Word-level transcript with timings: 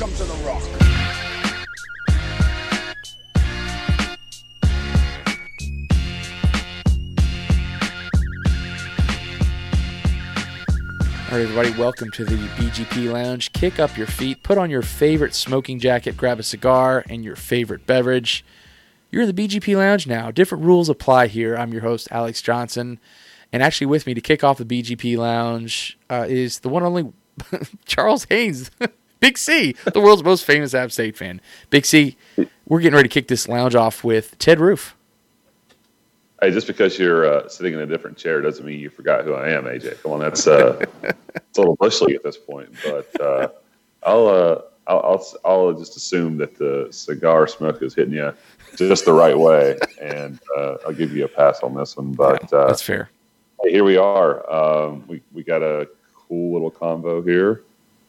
Welcome 0.00 0.16
to 0.16 0.24
the 0.26 0.34
Rock. 0.46 0.62
All 11.24 11.36
right, 11.36 11.42
everybody, 11.42 11.70
welcome 11.72 12.12
to 12.12 12.24
the 12.24 12.36
BGP 12.36 13.12
Lounge. 13.12 13.52
Kick 13.52 13.80
up 13.80 13.96
your 13.96 14.06
feet, 14.06 14.44
put 14.44 14.56
on 14.56 14.70
your 14.70 14.82
favorite 14.82 15.34
smoking 15.34 15.80
jacket, 15.80 16.16
grab 16.16 16.38
a 16.38 16.44
cigar, 16.44 17.04
and 17.08 17.24
your 17.24 17.34
favorite 17.34 17.84
beverage. 17.84 18.44
You're 19.10 19.22
in 19.22 19.34
the 19.34 19.48
BGP 19.48 19.76
Lounge 19.76 20.06
now. 20.06 20.30
Different 20.30 20.62
rules 20.62 20.88
apply 20.88 21.26
here. 21.26 21.56
I'm 21.56 21.72
your 21.72 21.82
host, 21.82 22.06
Alex 22.12 22.40
Johnson. 22.40 23.00
And 23.52 23.64
actually, 23.64 23.88
with 23.88 24.06
me 24.06 24.14
to 24.14 24.20
kick 24.20 24.44
off 24.44 24.58
the 24.58 24.64
BGP 24.64 25.18
Lounge 25.18 25.98
uh, 26.08 26.24
is 26.28 26.60
the 26.60 26.68
one 26.68 26.84
only 26.84 27.12
Charles 27.84 28.26
Haynes, 28.30 28.70
Big 29.20 29.36
C, 29.36 29.74
the 29.92 30.00
world's 30.00 30.22
most 30.22 30.44
famous 30.44 30.74
App 30.74 30.92
State 30.92 31.16
fan. 31.16 31.40
Big 31.70 31.84
C, 31.84 32.16
we're 32.66 32.80
getting 32.80 32.94
ready 32.94 33.08
to 33.08 33.12
kick 33.12 33.28
this 33.28 33.48
lounge 33.48 33.74
off 33.74 34.04
with 34.04 34.38
Ted 34.38 34.60
Roof. 34.60 34.96
Hey, 36.40 36.52
just 36.52 36.68
because 36.68 36.98
you're 36.98 37.26
uh, 37.26 37.48
sitting 37.48 37.74
in 37.74 37.80
a 37.80 37.86
different 37.86 38.16
chair 38.16 38.40
doesn't 38.40 38.64
mean 38.64 38.78
you 38.78 38.90
forgot 38.90 39.24
who 39.24 39.34
I 39.34 39.48
am, 39.48 39.64
AJ. 39.64 40.02
Come 40.02 40.12
on, 40.12 40.20
that's 40.20 40.46
uh, 40.46 40.78
it's 41.02 41.58
a 41.58 41.60
little 41.60 41.76
bushly 41.76 42.14
at 42.14 42.22
this 42.22 42.36
point. 42.36 42.68
But 42.84 43.20
uh, 43.20 43.48
I'll, 44.04 44.28
uh, 44.28 44.60
I'll, 44.86 45.00
I'll 45.00 45.26
I'll 45.44 45.72
just 45.72 45.96
assume 45.96 46.36
that 46.36 46.56
the 46.56 46.86
cigar 46.92 47.48
smoke 47.48 47.82
is 47.82 47.94
hitting 47.94 48.14
you 48.14 48.32
just 48.76 49.04
the 49.04 49.12
right 49.12 49.36
way, 49.36 49.78
and 50.00 50.38
uh, 50.56 50.76
I'll 50.86 50.92
give 50.92 51.12
you 51.12 51.24
a 51.24 51.28
pass 51.28 51.60
on 51.64 51.74
this 51.74 51.96
one. 51.96 52.12
But 52.12 52.52
uh, 52.52 52.68
that's 52.68 52.82
fair. 52.82 53.10
Hey, 53.64 53.72
here 53.72 53.84
we 53.84 53.96
are. 53.96 54.48
Um, 54.48 55.04
we 55.08 55.20
we 55.32 55.42
got 55.42 55.62
a 55.62 55.88
cool 56.14 56.52
little 56.52 56.70
convo 56.70 57.26
here 57.26 57.62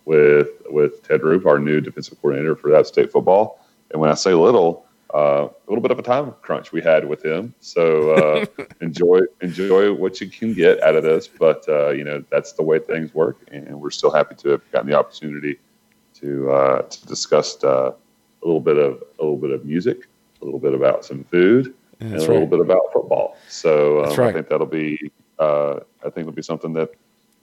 with 0.05 0.49
with 0.67 1.03
Ted 1.03 1.23
Roof, 1.23 1.45
our 1.45 1.59
new 1.59 1.81
defensive 1.81 2.19
coordinator 2.21 2.55
for 2.55 2.75
App 2.75 2.85
State 2.85 3.11
football. 3.11 3.59
And 3.91 3.99
when 3.99 4.09
I 4.09 4.13
say 4.15 4.33
little 4.33 4.85
uh, 5.13 5.47
a 5.49 5.67
little 5.67 5.81
bit 5.81 5.91
of 5.91 5.97
a 5.97 6.03
time 6.03 6.33
crunch 6.41 6.71
we 6.71 6.81
had 6.81 7.07
with 7.07 7.25
him. 7.25 7.53
So 7.59 8.11
uh, 8.11 8.63
enjoy 8.81 9.21
enjoy 9.41 9.93
what 9.93 10.21
you 10.21 10.29
can 10.29 10.53
get 10.53 10.81
out 10.83 10.95
of 10.95 11.03
this. 11.03 11.27
But 11.27 11.67
uh, 11.67 11.89
you 11.89 12.03
know 12.03 12.23
that's 12.29 12.53
the 12.53 12.63
way 12.63 12.79
things 12.79 13.13
work, 13.13 13.37
and 13.51 13.79
we're 13.79 13.89
still 13.89 14.11
happy 14.11 14.35
to 14.35 14.49
have 14.49 14.71
gotten 14.71 14.89
the 14.89 14.97
opportunity 14.97 15.59
to 16.15 16.51
uh, 16.51 16.81
to 16.83 17.07
discuss 17.07 17.63
uh, 17.63 17.91
a 17.91 18.45
little 18.45 18.61
bit 18.61 18.77
of 18.77 19.03
a 19.19 19.23
little 19.23 19.37
bit 19.37 19.51
of 19.51 19.65
music, 19.65 20.07
a 20.41 20.45
little 20.45 20.59
bit 20.59 20.73
about 20.73 21.03
some 21.03 21.23
food, 21.25 21.73
and 21.99 22.13
a 22.13 22.19
right. 22.19 22.29
little 22.29 22.47
bit 22.47 22.59
about 22.59 22.93
football. 22.93 23.35
So 23.47 24.03
um, 24.03 24.15
right. 24.15 24.29
I 24.29 24.33
think 24.33 24.49
that'll 24.49 24.67
be 24.67 25.11
uh, 25.39 25.79
I 26.01 26.09
think 26.09 26.19
it'll 26.19 26.31
be 26.33 26.41
something 26.41 26.73
that 26.73 26.91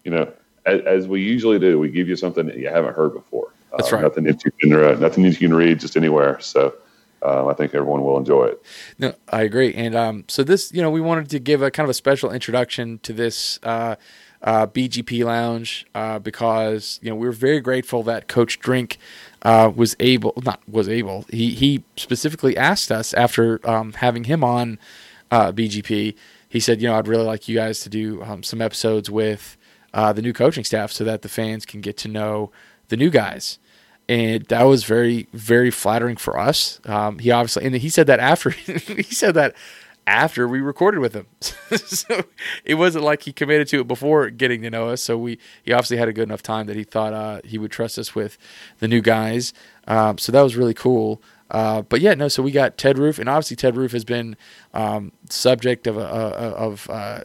you 0.04 0.10
know. 0.10 0.32
As, 0.66 0.80
as 0.82 1.08
we 1.08 1.22
usually 1.22 1.58
do, 1.58 1.78
we 1.78 1.88
give 1.88 2.08
you 2.08 2.16
something 2.16 2.46
that 2.46 2.58
you 2.58 2.68
haven't 2.68 2.94
heard 2.94 3.14
before. 3.14 3.52
That's 3.76 3.92
right. 3.92 4.02
Nothing 4.02 4.24
that 4.24 4.44
you 4.44 4.50
can, 4.52 4.70
nothing 5.00 5.24
that 5.24 5.30
you 5.30 5.48
can 5.48 5.54
read 5.54 5.80
just 5.80 5.96
anywhere. 5.96 6.40
So, 6.40 6.74
um, 7.22 7.48
I 7.48 7.54
think 7.54 7.74
everyone 7.74 8.02
will 8.02 8.18
enjoy 8.18 8.46
it. 8.46 8.62
No, 8.98 9.14
I 9.30 9.42
agree. 9.42 9.74
And 9.74 9.94
um, 9.94 10.24
so 10.28 10.44
this, 10.44 10.72
you 10.72 10.82
know, 10.82 10.90
we 10.90 11.00
wanted 11.00 11.30
to 11.30 11.38
give 11.38 11.62
a 11.62 11.70
kind 11.70 11.84
of 11.84 11.90
a 11.90 11.94
special 11.94 12.30
introduction 12.30 12.98
to 13.00 13.12
this 13.12 13.58
uh, 13.62 13.96
uh, 14.42 14.66
BGP 14.66 15.24
Lounge 15.24 15.86
uh, 15.94 16.18
because 16.18 17.00
you 17.02 17.10
know 17.10 17.16
we 17.16 17.26
were 17.26 17.32
very 17.32 17.60
grateful 17.60 18.02
that 18.04 18.28
Coach 18.28 18.60
Drink 18.60 18.98
uh, 19.42 19.72
was 19.74 19.96
able, 19.98 20.34
not 20.44 20.60
was 20.68 20.88
able. 20.88 21.24
He 21.30 21.50
he 21.50 21.84
specifically 21.96 22.56
asked 22.56 22.92
us 22.92 23.12
after 23.14 23.66
um, 23.68 23.94
having 23.94 24.24
him 24.24 24.44
on 24.44 24.78
uh, 25.30 25.52
BGP. 25.52 26.14
He 26.48 26.60
said, 26.60 26.80
you 26.80 26.88
know, 26.88 26.96
I'd 26.96 27.08
really 27.08 27.24
like 27.24 27.48
you 27.48 27.56
guys 27.56 27.80
to 27.80 27.88
do 27.88 28.22
um, 28.22 28.42
some 28.42 28.62
episodes 28.62 29.10
with 29.10 29.56
uh, 29.96 30.12
the 30.12 30.20
new 30.20 30.34
coaching 30.34 30.62
staff 30.62 30.92
so 30.92 31.02
that 31.04 31.22
the 31.22 31.28
fans 31.28 31.64
can 31.64 31.80
get 31.80 31.96
to 31.96 32.06
know 32.06 32.52
the 32.88 32.98
new 32.98 33.08
guys. 33.08 33.58
And 34.08 34.44
that 34.44 34.62
was 34.64 34.84
very 34.84 35.26
very 35.32 35.70
flattering 35.70 36.16
for 36.16 36.38
us. 36.38 36.80
Um, 36.84 37.18
he 37.18 37.30
obviously 37.32 37.64
and 37.64 37.74
he 37.74 37.88
said 37.88 38.06
that 38.06 38.20
after 38.20 38.50
he 38.50 39.02
said 39.02 39.34
that 39.34 39.56
after 40.06 40.46
we 40.46 40.60
recorded 40.60 41.00
with 41.00 41.14
him. 41.14 41.26
So 41.76 42.22
it 42.64 42.76
wasn't 42.76 43.02
like 43.02 43.22
he 43.22 43.32
committed 43.32 43.66
to 43.68 43.80
it 43.80 43.88
before 43.88 44.30
getting 44.30 44.62
to 44.62 44.70
know 44.70 44.90
us. 44.90 45.02
So 45.02 45.18
we 45.18 45.38
he 45.64 45.72
obviously 45.72 45.96
had 45.96 46.08
a 46.08 46.12
good 46.12 46.28
enough 46.28 46.42
time 46.42 46.66
that 46.66 46.76
he 46.76 46.84
thought 46.84 47.12
uh, 47.12 47.40
he 47.42 47.58
would 47.58 47.72
trust 47.72 47.98
us 47.98 48.14
with 48.14 48.38
the 48.78 48.86
new 48.86 49.00
guys. 49.00 49.52
Um, 49.88 50.16
so 50.18 50.30
that 50.30 50.42
was 50.42 50.54
really 50.54 50.74
cool. 50.74 51.20
Uh, 51.50 51.82
but 51.82 52.00
yeah, 52.00 52.14
no. 52.14 52.28
So 52.28 52.44
we 52.44 52.52
got 52.52 52.78
Ted 52.78 52.98
Roof, 52.98 53.18
and 53.18 53.28
obviously 53.28 53.56
Ted 53.56 53.76
Roof 53.76 53.90
has 53.92 54.04
been 54.04 54.36
um, 54.74 55.10
subject 55.28 55.88
of 55.88 55.96
a, 55.96 56.02
a 56.02 56.04
of 56.04 56.88
uh, 56.88 57.24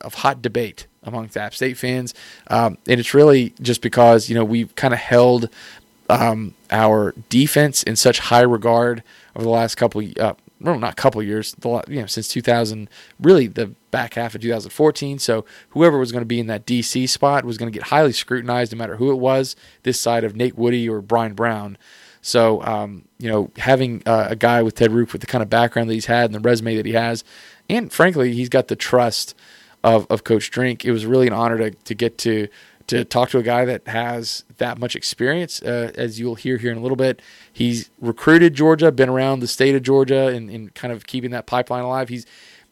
of 0.00 0.14
hot 0.14 0.40
debate 0.40 0.86
amongst 1.06 1.36
App 1.36 1.54
State 1.54 1.78
fans, 1.78 2.12
um, 2.48 2.76
and 2.86 3.00
it's 3.00 3.14
really 3.14 3.54
just 3.60 3.80
because 3.80 4.28
you 4.28 4.34
know 4.34 4.44
we've 4.44 4.74
kind 4.74 4.92
of 4.92 5.00
held 5.00 5.48
um, 6.08 6.54
our 6.70 7.14
defense 7.28 7.82
in 7.82 7.96
such 7.96 8.18
high 8.18 8.42
regard 8.42 9.02
over 9.34 9.44
the 9.44 9.50
last 9.50 9.76
couple, 9.76 10.02
uh, 10.20 10.34
well, 10.60 10.78
not 10.78 10.96
couple 10.96 11.22
years, 11.22 11.54
the 11.54 11.82
you 11.88 12.00
know 12.00 12.06
since 12.06 12.28
2000, 12.28 12.88
really 13.20 13.46
the 13.46 13.68
back 13.90 14.14
half 14.14 14.34
of 14.34 14.40
2014. 14.40 15.18
So 15.18 15.44
whoever 15.70 15.98
was 15.98 16.12
going 16.12 16.22
to 16.22 16.26
be 16.26 16.40
in 16.40 16.46
that 16.46 16.66
DC 16.66 17.08
spot 17.08 17.44
was 17.44 17.58
going 17.58 17.70
to 17.70 17.76
get 17.76 17.88
highly 17.88 18.12
scrutinized, 18.12 18.72
no 18.72 18.78
matter 18.78 18.96
who 18.96 19.10
it 19.10 19.16
was, 19.16 19.56
this 19.82 20.00
side 20.00 20.24
of 20.24 20.36
Nate 20.36 20.56
Woody 20.56 20.88
or 20.88 21.00
Bryan 21.00 21.34
Brown. 21.34 21.76
So 22.22 22.62
um, 22.64 23.04
you 23.18 23.30
know, 23.30 23.50
having 23.58 24.02
uh, 24.06 24.28
a 24.30 24.36
guy 24.36 24.62
with 24.62 24.74
Ted 24.74 24.92
Roof 24.92 25.12
with 25.12 25.20
the 25.20 25.26
kind 25.26 25.42
of 25.42 25.50
background 25.50 25.90
that 25.90 25.94
he's 25.94 26.06
had 26.06 26.26
and 26.26 26.34
the 26.34 26.40
resume 26.40 26.76
that 26.76 26.86
he 26.86 26.92
has, 26.92 27.24
and 27.68 27.92
frankly, 27.92 28.32
he's 28.32 28.48
got 28.48 28.68
the 28.68 28.76
trust 28.76 29.34
of, 29.84 30.06
of 30.10 30.24
Coach 30.24 30.50
Drink. 30.50 30.84
It 30.84 30.92
was 30.92 31.06
really 31.06 31.26
an 31.26 31.32
honor 31.32 31.58
to 31.58 31.70
to 31.70 31.94
get 31.94 32.18
to 32.18 32.48
to 32.86 33.04
talk 33.04 33.30
to 33.30 33.38
a 33.38 33.42
guy 33.42 33.64
that 33.64 33.86
has 33.88 34.44
that 34.58 34.78
much 34.78 34.94
experience. 34.94 35.60
Uh, 35.60 35.90
as 35.96 36.20
you'll 36.20 36.36
hear 36.36 36.56
here 36.56 36.70
in 36.70 36.78
a 36.78 36.80
little 36.80 36.96
bit, 36.96 37.20
he's 37.52 37.90
recruited 38.00 38.54
Georgia, 38.54 38.92
been 38.92 39.08
around 39.08 39.40
the 39.40 39.48
state 39.48 39.74
of 39.74 39.82
Georgia, 39.82 40.28
and, 40.28 40.48
and 40.50 40.74
kind 40.74 40.92
of 40.92 41.06
keeping 41.06 41.30
that 41.32 41.46
pipeline 41.46 41.82
alive. 41.82 42.08
He's 42.08 42.26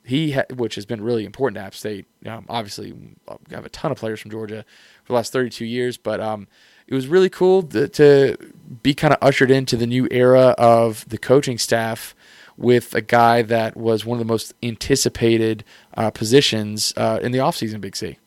he 0.05 0.33
ha- 0.33 0.45
which 0.55 0.75
has 0.75 0.87
been 0.87 1.03
really 1.03 1.25
important 1.25 1.57
to 1.57 1.63
App 1.63 1.75
State. 1.75 2.07
Um, 2.27 2.45
obviously, 2.49 2.93
we 2.93 3.17
have 3.51 3.65
a 3.65 3.71
ton 3.71 3.91
of 3.91 3.99
players 3.99 4.21
from 4.21 4.31
Georgia 4.31 4.65
for 5.03 5.13
the 5.13 5.15
last 5.15 5.33
32 5.33 5.65
years, 5.65 5.97
but 5.97 6.21
um, 6.21 6.47
it 6.87 6.95
was 6.95 7.07
really 7.07 7.31
cool 7.31 7.63
to, 7.63 7.89
to 7.89 8.37
be 8.83 8.95
kind 8.95 9.15
of 9.15 9.19
ushered 9.23 9.51
into 9.51 9.77
the 9.77 9.87
new 9.87 10.07
era 10.11 10.55
of 10.59 11.09
the 11.09 11.17
coaching 11.17 11.57
staff 11.59 12.15
with 12.57 12.95
a 12.95 13.01
guy 13.01 13.43
that 13.43 13.77
was 13.77 14.05
one 14.05 14.19
of 14.19 14.27
the 14.27 14.31
most 14.31 14.55
anticipated 14.63 15.65
uh, 15.97 16.11
positions 16.11 16.93
uh, 16.97 17.19
in 17.23 17.33
the 17.33 17.39
offseason, 17.39 17.81
Big 17.81 17.97
C. 17.97 18.19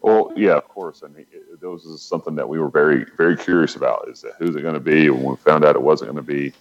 Well, 0.00 0.32
yeah, 0.36 0.52
of 0.52 0.68
course. 0.68 1.02
I 1.04 1.08
mean, 1.08 1.26
it, 1.32 1.60
those 1.60 1.84
is 1.84 2.00
something 2.00 2.36
that 2.36 2.48
we 2.48 2.60
were 2.60 2.68
very, 2.68 3.06
very 3.16 3.36
curious 3.36 3.74
about. 3.74 4.08
Is 4.08 4.22
that 4.22 4.34
who's 4.38 4.54
it 4.54 4.62
going 4.62 4.74
to 4.74 4.80
be? 4.80 5.10
When 5.10 5.24
we 5.24 5.36
found 5.36 5.64
out 5.64 5.74
it 5.74 5.82
wasn't 5.82 6.12
going 6.12 6.24
to 6.24 6.32
be 6.32 6.52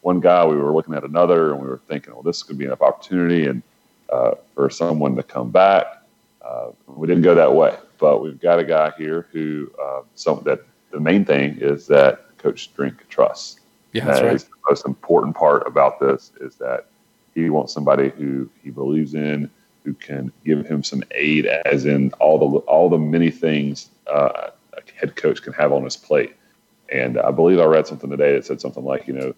one 0.00 0.20
guy, 0.20 0.44
we 0.46 0.56
were 0.56 0.72
looking 0.72 0.94
at 0.94 1.04
another, 1.04 1.52
and 1.52 1.60
we 1.60 1.68
were 1.68 1.80
thinking, 1.88 2.14
well, 2.14 2.22
this 2.22 2.42
could 2.42 2.56
be 2.56 2.64
enough 2.64 2.82
opportunity 2.82 3.46
and 3.46 3.62
uh, 4.10 4.32
for 4.54 4.70
someone 4.70 5.16
to 5.16 5.22
come 5.22 5.50
back. 5.50 6.02
Uh, 6.42 6.70
we 6.86 7.06
didn't 7.06 7.22
go 7.22 7.34
that 7.34 7.54
way, 7.54 7.76
but 7.98 8.22
we've 8.22 8.40
got 8.40 8.58
a 8.58 8.64
guy 8.64 8.92
here 8.96 9.26
who, 9.32 9.70
uh, 9.82 10.02
some 10.14 10.42
that 10.44 10.60
the 10.90 11.00
main 11.00 11.24
thing 11.24 11.58
is 11.60 11.86
that 11.86 12.36
Coach 12.38 12.74
Drink 12.74 13.08
trusts. 13.08 13.60
Yeah, 13.92 14.04
that's 14.04 14.20
that 14.20 14.26
right. 14.26 14.34
is 14.34 14.46
most 14.68 14.86
important 14.86 15.36
part 15.36 15.66
about 15.66 16.00
this 16.00 16.32
is 16.40 16.56
that 16.56 16.86
he 17.34 17.50
wants 17.50 17.72
somebody 17.72 18.10
who 18.10 18.48
he 18.62 18.70
believes 18.70 19.14
in, 19.14 19.50
who 19.84 19.94
can 19.94 20.32
give 20.44 20.66
him 20.66 20.82
some 20.82 21.02
aid, 21.12 21.46
as 21.46 21.84
in 21.84 22.12
all 22.14 22.38
the 22.38 22.58
all 22.60 22.88
the 22.88 22.98
many 22.98 23.30
things 23.30 23.90
uh, 24.06 24.50
a 24.72 24.80
head 24.98 25.16
coach 25.16 25.42
can 25.42 25.52
have 25.52 25.72
on 25.72 25.84
his 25.84 25.96
plate. 25.96 26.34
And 26.92 27.18
I 27.18 27.30
believe 27.30 27.58
I 27.58 27.64
read 27.64 27.86
something 27.86 28.10
today 28.10 28.34
that 28.34 28.46
said 28.46 28.60
something 28.60 28.84
like, 28.84 29.06
you 29.06 29.14
know, 29.14 29.34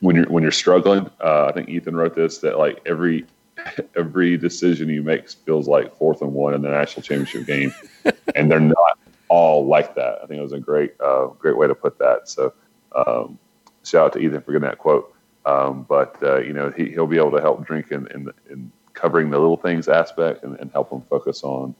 when 0.00 0.16
you're 0.16 0.26
when 0.26 0.42
you're 0.42 0.52
struggling, 0.52 1.10
uh, 1.22 1.46
I 1.46 1.52
think 1.52 1.68
Ethan 1.68 1.96
wrote 1.96 2.14
this 2.14 2.38
that 2.38 2.58
like 2.58 2.80
every 2.86 3.24
every 3.96 4.36
decision 4.36 4.88
you 4.88 5.02
make 5.02 5.30
feels 5.30 5.68
like 5.68 5.96
fourth 5.96 6.22
and 6.22 6.32
one 6.32 6.54
in 6.54 6.62
the 6.62 6.68
national 6.68 7.02
championship 7.02 7.46
game, 7.46 7.74
and 8.34 8.50
they're 8.50 8.60
not 8.60 8.98
all 9.28 9.66
like 9.66 9.94
that. 9.94 10.18
I 10.22 10.26
think 10.26 10.38
it 10.38 10.42
was 10.42 10.52
a 10.52 10.60
great 10.60 10.94
uh, 11.00 11.26
great 11.38 11.56
way 11.56 11.66
to 11.66 11.74
put 11.74 11.98
that. 11.98 12.28
So 12.28 12.52
um, 12.94 13.38
shout 13.84 14.06
out 14.06 14.12
to 14.14 14.18
Ethan 14.18 14.40
for 14.42 14.52
getting 14.52 14.68
that 14.68 14.78
quote. 14.78 15.14
Um, 15.46 15.84
but 15.88 16.16
uh, 16.22 16.38
you 16.38 16.52
know 16.52 16.70
he, 16.70 16.90
he'll 16.90 17.06
be 17.06 17.18
able 17.18 17.32
to 17.32 17.40
help 17.40 17.66
drink 17.66 17.90
in, 17.90 18.06
in, 18.08 18.28
in 18.50 18.72
covering 18.94 19.30
the 19.30 19.38
little 19.38 19.56
things 19.56 19.88
aspect 19.88 20.42
and, 20.44 20.58
and 20.58 20.70
help 20.72 20.90
them 20.90 21.02
focus 21.02 21.42
on 21.42 21.74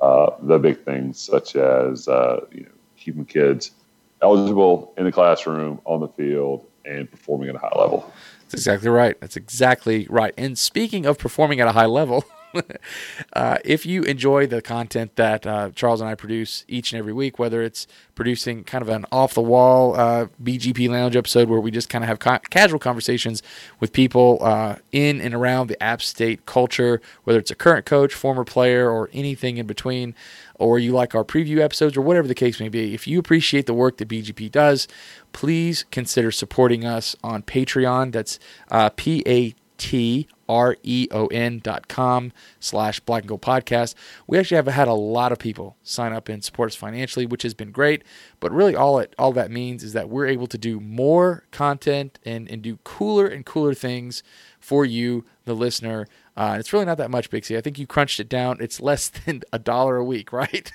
uh, 0.00 0.30
the 0.42 0.58
big 0.58 0.84
things 0.84 1.18
such 1.18 1.56
as 1.56 2.06
uh, 2.08 2.40
you 2.52 2.62
know 2.62 2.70
keeping 2.96 3.24
kids 3.24 3.72
eligible 4.22 4.94
in 4.96 5.04
the 5.04 5.12
classroom 5.12 5.80
on 5.84 6.00
the 6.00 6.08
field 6.08 6.66
and 6.84 7.10
performing 7.10 7.48
at 7.48 7.54
a 7.54 7.58
high 7.58 7.76
level. 7.76 8.12
That's 8.42 8.54
exactly 8.54 8.88
right. 8.88 9.20
That's 9.20 9.36
exactly 9.36 10.06
right. 10.08 10.32
And 10.38 10.58
speaking 10.58 11.06
of 11.06 11.18
performing 11.18 11.60
at 11.60 11.68
a 11.68 11.72
high 11.72 11.86
level, 11.86 12.24
uh, 13.32 13.58
if 13.64 13.84
you 13.86 14.02
enjoy 14.02 14.46
the 14.46 14.62
content 14.62 15.16
that 15.16 15.46
uh, 15.46 15.70
Charles 15.74 16.00
and 16.00 16.08
I 16.08 16.14
produce 16.14 16.64
each 16.68 16.92
and 16.92 16.98
every 16.98 17.12
week, 17.12 17.38
whether 17.38 17.62
it's 17.62 17.86
producing 18.14 18.64
kind 18.64 18.82
of 18.82 18.88
an 18.88 19.06
off 19.12 19.34
the 19.34 19.42
wall 19.42 19.94
uh, 19.96 20.26
BGP 20.42 20.88
Lounge 20.88 21.16
episode 21.16 21.48
where 21.48 21.60
we 21.60 21.70
just 21.70 21.88
kind 21.88 22.04
of 22.04 22.08
have 22.08 22.18
ca- 22.18 22.40
casual 22.50 22.78
conversations 22.78 23.42
with 23.80 23.92
people 23.92 24.38
uh, 24.42 24.76
in 24.92 25.20
and 25.20 25.34
around 25.34 25.68
the 25.68 25.82
App 25.82 26.02
State 26.02 26.46
culture, 26.46 27.00
whether 27.24 27.38
it's 27.38 27.50
a 27.50 27.54
current 27.54 27.86
coach, 27.86 28.14
former 28.14 28.44
player, 28.44 28.90
or 28.90 29.10
anything 29.12 29.58
in 29.58 29.66
between, 29.66 30.14
or 30.54 30.78
you 30.78 30.92
like 30.92 31.14
our 31.14 31.24
preview 31.24 31.58
episodes, 31.58 31.96
or 31.96 32.00
whatever 32.00 32.26
the 32.26 32.34
case 32.34 32.58
may 32.60 32.68
be, 32.68 32.94
if 32.94 33.06
you 33.06 33.18
appreciate 33.18 33.66
the 33.66 33.74
work 33.74 33.98
that 33.98 34.08
BGP 34.08 34.50
does, 34.50 34.88
please 35.32 35.84
consider 35.90 36.30
supporting 36.30 36.84
us 36.84 37.14
on 37.22 37.42
Patreon. 37.42 38.12
That's 38.12 38.38
uh, 38.70 38.90
P 38.90 39.22
A 39.26 39.54
T 39.76 40.26
R 40.48 40.76
E 40.82 41.08
O 41.10 41.26
N 41.26 41.60
dot 41.62 41.88
com 41.88 42.32
slash 42.60 43.00
black 43.00 43.22
and 43.22 43.28
gold 43.28 43.42
podcast. 43.42 43.94
We 44.26 44.38
actually 44.38 44.56
have 44.56 44.66
had 44.66 44.88
a 44.88 44.94
lot 44.94 45.32
of 45.32 45.38
people 45.38 45.76
sign 45.82 46.12
up 46.12 46.28
and 46.28 46.42
support 46.42 46.70
us 46.70 46.76
financially, 46.76 47.26
which 47.26 47.42
has 47.42 47.54
been 47.54 47.70
great. 47.70 48.02
But 48.40 48.52
really 48.52 48.74
all 48.74 48.98
it 48.98 49.14
all 49.18 49.32
that 49.32 49.50
means 49.50 49.82
is 49.82 49.92
that 49.92 50.08
we're 50.08 50.26
able 50.26 50.46
to 50.48 50.58
do 50.58 50.80
more 50.80 51.44
content 51.50 52.18
and, 52.24 52.48
and 52.50 52.62
do 52.62 52.78
cooler 52.84 53.26
and 53.26 53.44
cooler 53.44 53.74
things 53.74 54.22
for 54.60 54.84
you, 54.84 55.24
the 55.44 55.54
listener. 55.54 56.06
Uh, 56.36 56.56
it's 56.58 56.72
really 56.72 56.84
not 56.84 56.98
that 56.98 57.10
much, 57.10 57.30
Big 57.30 57.44
C. 57.44 57.56
I 57.56 57.60
think 57.60 57.78
you 57.78 57.86
crunched 57.86 58.20
it 58.20 58.28
down. 58.28 58.58
It's 58.60 58.80
less 58.80 59.08
than 59.26 59.42
a 59.52 59.58
dollar 59.58 59.96
a 59.96 60.04
week, 60.04 60.32
right, 60.32 60.70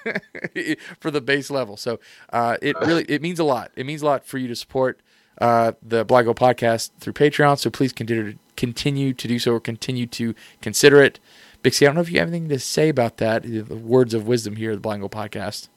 for 0.99 1.11
the 1.11 1.21
base 1.21 1.49
level. 1.49 1.77
So 1.77 1.99
uh, 2.31 2.57
it 2.61 2.75
really 2.81 3.05
it 3.07 3.21
means 3.21 3.39
a 3.39 3.43
lot. 3.43 3.71
It 3.75 3.85
means 3.85 4.01
a 4.01 4.05
lot 4.05 4.25
for 4.25 4.37
you 4.37 4.47
to 4.47 4.55
support 4.55 5.01
uh, 5.39 5.74
the 5.81 6.06
Black 6.06 6.25
Gold 6.25 6.38
podcast 6.38 6.91
through 7.00 7.13
Patreon. 7.13 7.57
So 7.57 7.69
please 7.69 7.94
continue 7.94 8.33
to 8.33 8.39
continue 8.56 9.13
to 9.13 9.27
do 9.27 9.39
so 9.39 9.53
or 9.53 9.59
continue 9.59 10.06
to 10.07 10.35
consider 10.62 11.01
it. 11.01 11.19
Big 11.62 11.74
C, 11.74 11.85
I 11.85 11.89
don't 11.89 11.95
know 11.95 12.01
if 12.01 12.12
you 12.12 12.19
have 12.19 12.27
anything 12.27 12.50
to 12.50 12.59
say 12.59 12.89
about 12.89 13.18
that. 13.18 13.44
The 13.44 13.63
words 13.75 14.13
of 14.13 14.27
wisdom 14.27 14.56
here 14.56 14.71
at 14.71 14.81
the 14.81 14.97
Gold 14.97 15.12
podcast. 15.12 15.69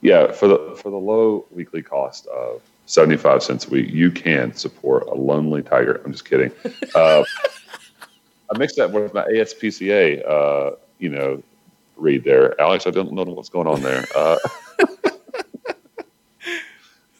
Yeah, 0.00 0.32
for 0.32 0.48
the 0.48 0.76
for 0.80 0.90
the 0.90 0.96
low 0.96 1.44
weekly 1.50 1.82
cost 1.82 2.26
of 2.28 2.62
seventy 2.86 3.16
five 3.16 3.42
cents 3.42 3.66
a 3.66 3.70
week, 3.70 3.90
you 3.90 4.10
can 4.10 4.54
support 4.54 5.06
a 5.06 5.14
lonely 5.14 5.62
tiger. 5.62 6.00
I'm 6.04 6.12
just 6.12 6.24
kidding. 6.24 6.52
Uh, 6.94 7.22
I 8.52 8.58
mixed 8.58 8.76
that 8.76 8.90
with 8.90 9.14
my 9.14 9.22
ASPCA, 9.26 10.28
uh, 10.28 10.74
you 10.98 11.08
know, 11.08 11.40
read 11.96 12.24
there. 12.24 12.60
Alex, 12.60 12.84
I 12.86 12.90
don't 12.90 13.12
know 13.12 13.22
what's 13.22 13.48
going 13.48 13.68
on 13.68 13.80
there. 13.82 14.04
Uh, 14.16 14.36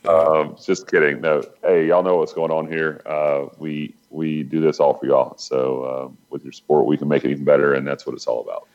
um, 0.07 0.57
just 0.63 0.91
kidding. 0.91 1.21
No, 1.21 1.43
hey, 1.63 1.87
y'all 1.89 2.03
know 2.03 2.17
what's 2.17 2.33
going 2.33 2.51
on 2.51 2.67
here. 2.67 3.03
Uh, 3.07 3.47
we 3.59 3.95
we 4.11 4.43
do 4.43 4.61
this 4.61 4.81
all 4.81 4.95
for 4.95 5.07
y'all. 5.07 5.37
So 5.39 5.83
uh, 5.83 6.09
with 6.31 6.43
your 6.43 6.53
support, 6.53 6.87
we 6.87 6.97
can 6.97 7.09
make 7.09 7.25
it 7.25 7.31
even 7.31 7.45
better, 7.45 7.75
and 7.75 7.87
that's 7.87 8.07
what 8.07 8.15
it's 8.15 8.27
all 8.27 8.41
about. 8.41 8.67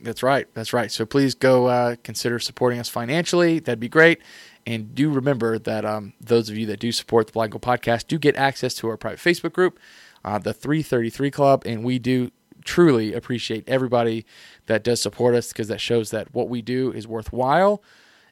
That's 0.00 0.22
right. 0.22 0.48
That's 0.54 0.72
right. 0.72 0.90
So 0.90 1.06
please 1.06 1.34
go 1.34 1.66
uh, 1.66 1.96
consider 2.02 2.40
supporting 2.40 2.80
us 2.80 2.88
financially. 2.88 3.60
That'd 3.60 3.78
be 3.78 3.88
great. 3.88 4.20
And 4.66 4.94
do 4.94 5.10
remember 5.10 5.58
that 5.58 5.84
um, 5.84 6.12
those 6.20 6.50
of 6.50 6.58
you 6.58 6.66
that 6.66 6.80
do 6.80 6.90
support 6.90 7.28
the 7.28 7.32
Blind 7.32 7.52
podcast 7.52 8.08
do 8.08 8.18
get 8.18 8.36
access 8.36 8.74
to 8.74 8.88
our 8.88 8.96
private 8.96 9.20
Facebook 9.20 9.52
group, 9.52 9.78
uh, 10.24 10.38
the 10.38 10.52
333 10.52 11.30
Club, 11.30 11.62
and 11.64 11.84
we 11.84 11.98
do 11.98 12.30
truly 12.64 13.12
appreciate 13.12 13.68
everybody 13.68 14.24
that 14.66 14.84
does 14.84 15.00
support 15.00 15.34
us 15.34 15.48
because 15.48 15.68
that 15.68 15.80
shows 15.80 16.10
that 16.10 16.32
what 16.34 16.48
we 16.48 16.62
do 16.62 16.92
is 16.92 17.06
worthwhile 17.06 17.82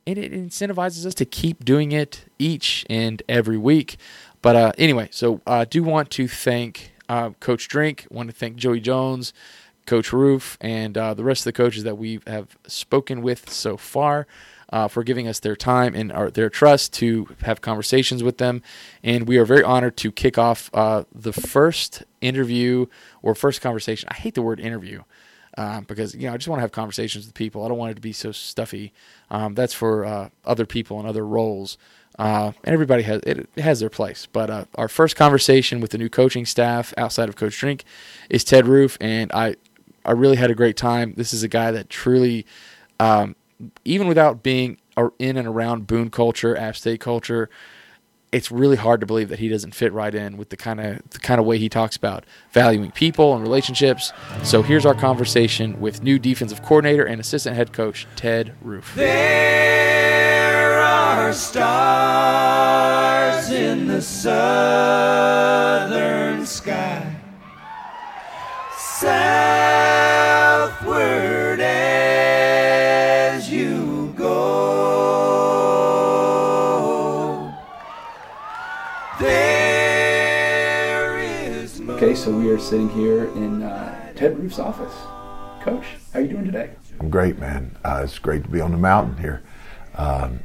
and 0.06 0.18
it 0.18 0.32
incentivizes 0.32 1.06
us 1.06 1.14
to 1.14 1.24
keep 1.24 1.64
doing 1.64 1.92
it 1.92 2.24
each 2.38 2.84
and 2.88 3.22
every 3.28 3.58
week. 3.58 3.96
But 4.42 4.56
uh, 4.56 4.72
anyway, 4.78 5.08
so 5.10 5.40
I 5.46 5.64
do 5.64 5.82
want 5.82 6.10
to 6.10 6.26
thank 6.26 6.92
uh, 7.08 7.30
Coach 7.40 7.68
Drink, 7.68 8.06
want 8.10 8.30
to 8.30 8.34
thank 8.34 8.56
Joey 8.56 8.80
Jones, 8.80 9.32
Coach 9.86 10.12
Roof, 10.12 10.56
and 10.60 10.96
uh, 10.96 11.14
the 11.14 11.24
rest 11.24 11.42
of 11.42 11.44
the 11.46 11.52
coaches 11.52 11.84
that 11.84 11.98
we 11.98 12.20
have 12.26 12.56
spoken 12.66 13.22
with 13.22 13.50
so 13.50 13.76
far. 13.76 14.26
Uh, 14.72 14.86
for 14.86 15.02
giving 15.02 15.26
us 15.26 15.40
their 15.40 15.56
time 15.56 15.96
and 15.96 16.12
our, 16.12 16.30
their 16.30 16.48
trust 16.48 16.92
to 16.92 17.26
have 17.42 17.60
conversations 17.60 18.22
with 18.22 18.38
them. 18.38 18.62
And 19.02 19.26
we 19.26 19.36
are 19.36 19.44
very 19.44 19.64
honored 19.64 19.96
to 19.96 20.12
kick 20.12 20.38
off 20.38 20.70
uh, 20.72 21.02
the 21.12 21.32
first 21.32 22.04
interview 22.20 22.86
or 23.20 23.34
first 23.34 23.62
conversation. 23.62 24.08
I 24.12 24.14
hate 24.14 24.36
the 24.36 24.42
word 24.42 24.60
interview 24.60 25.02
uh, 25.60 25.82
because 25.82 26.14
you 26.14 26.26
know 26.26 26.32
I 26.32 26.38
just 26.38 26.48
want 26.48 26.58
to 26.58 26.62
have 26.62 26.72
conversations 26.72 27.26
with 27.26 27.34
people. 27.34 27.62
I 27.62 27.68
don't 27.68 27.76
want 27.76 27.90
it 27.90 27.96
to 27.96 28.00
be 28.00 28.14
so 28.14 28.32
stuffy. 28.32 28.94
Um, 29.30 29.54
that's 29.54 29.74
for 29.74 30.06
uh, 30.06 30.30
other 30.46 30.64
people 30.64 30.98
and 30.98 31.06
other 31.06 31.26
roles. 31.26 31.76
Uh, 32.18 32.52
and 32.64 32.72
everybody 32.72 33.02
has 33.02 33.20
it, 33.26 33.46
has 33.58 33.78
their 33.78 33.90
place. 33.90 34.26
But 34.32 34.48
uh, 34.48 34.64
our 34.76 34.88
first 34.88 35.16
conversation 35.16 35.80
with 35.80 35.90
the 35.90 35.98
new 35.98 36.08
coaching 36.08 36.46
staff 36.46 36.94
outside 36.96 37.28
of 37.28 37.36
Coach 37.36 37.58
Drink 37.58 37.84
is 38.30 38.42
Ted 38.42 38.66
Roof, 38.66 38.96
and 39.02 39.30
I 39.32 39.56
I 40.06 40.12
really 40.12 40.36
had 40.36 40.50
a 40.50 40.54
great 40.54 40.78
time. 40.78 41.12
This 41.18 41.34
is 41.34 41.42
a 41.42 41.48
guy 41.48 41.70
that 41.72 41.90
truly, 41.90 42.46
um, 42.98 43.36
even 43.84 44.08
without 44.08 44.42
being 44.42 44.78
in 45.18 45.36
and 45.36 45.46
around 45.46 45.86
Boone 45.86 46.08
culture, 46.08 46.56
App 46.56 46.74
State 46.74 47.00
culture, 47.00 47.50
it's 48.32 48.50
really 48.50 48.76
hard 48.76 49.00
to 49.00 49.06
believe 49.06 49.28
that 49.28 49.38
he 49.38 49.48
doesn't 49.48 49.74
fit 49.74 49.92
right 49.92 50.14
in 50.14 50.36
with 50.36 50.50
the 50.50 50.56
kind 50.56 50.80
of 50.80 51.00
the 51.10 51.18
kind 51.18 51.40
of 51.40 51.46
way 51.46 51.58
he 51.58 51.68
talks 51.68 51.96
about 51.96 52.24
valuing 52.52 52.90
people 52.92 53.34
and 53.34 53.42
relationships. 53.42 54.12
So 54.42 54.62
here's 54.62 54.86
our 54.86 54.94
conversation 54.94 55.80
with 55.80 56.02
new 56.02 56.18
defensive 56.18 56.62
coordinator 56.62 57.04
and 57.04 57.20
assistant 57.20 57.56
head 57.56 57.72
coach 57.72 58.06
Ted 58.16 58.54
Roof. 58.62 58.92
There 58.94 60.78
are 60.78 61.32
stars 61.32 62.30
in 63.50 63.88
the 63.88 64.00
southern 64.02 65.50
sky. 66.46 67.16
Sitting 82.60 82.90
here 82.90 83.24
in 83.24 83.62
uh, 83.62 84.12
Ted 84.14 84.38
Roof's 84.38 84.58
office. 84.58 84.92
Coach, 85.62 85.84
how 86.12 86.18
are 86.18 86.22
you 86.22 86.28
doing 86.28 86.44
today? 86.44 86.70
I'm 86.98 87.08
great, 87.08 87.38
man. 87.38 87.76
Uh, 87.84 88.02
it's 88.04 88.18
great 88.18 88.44
to 88.44 88.50
be 88.50 88.60
on 88.60 88.70
the 88.70 88.78
mountain 88.78 89.16
here. 89.16 89.42
Um, 89.96 90.40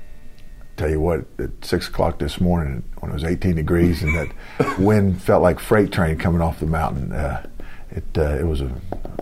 tell 0.78 0.90
you 0.90 1.00
what, 1.00 1.26
at 1.40 1.52
six 1.64 1.88
o'clock 1.88 2.20
this 2.20 2.40
morning, 2.40 2.84
when 3.00 3.12
it 3.12 3.14
was 3.14 3.24
18 3.24 3.56
degrees 3.56 4.02
and 4.02 4.16
that 4.16 4.80
wind 4.80 5.22
felt 5.22 5.44
like 5.44 5.60
freight 5.60 5.92
train 5.92 6.18
coming 6.18 6.42
off 6.42 6.60
the 6.60 6.66
mountain, 6.66 7.12
uh, 7.12 7.46
it 7.92 8.04
uh, 8.18 8.38
it 8.40 8.46
was 8.46 8.62
a 8.62 8.72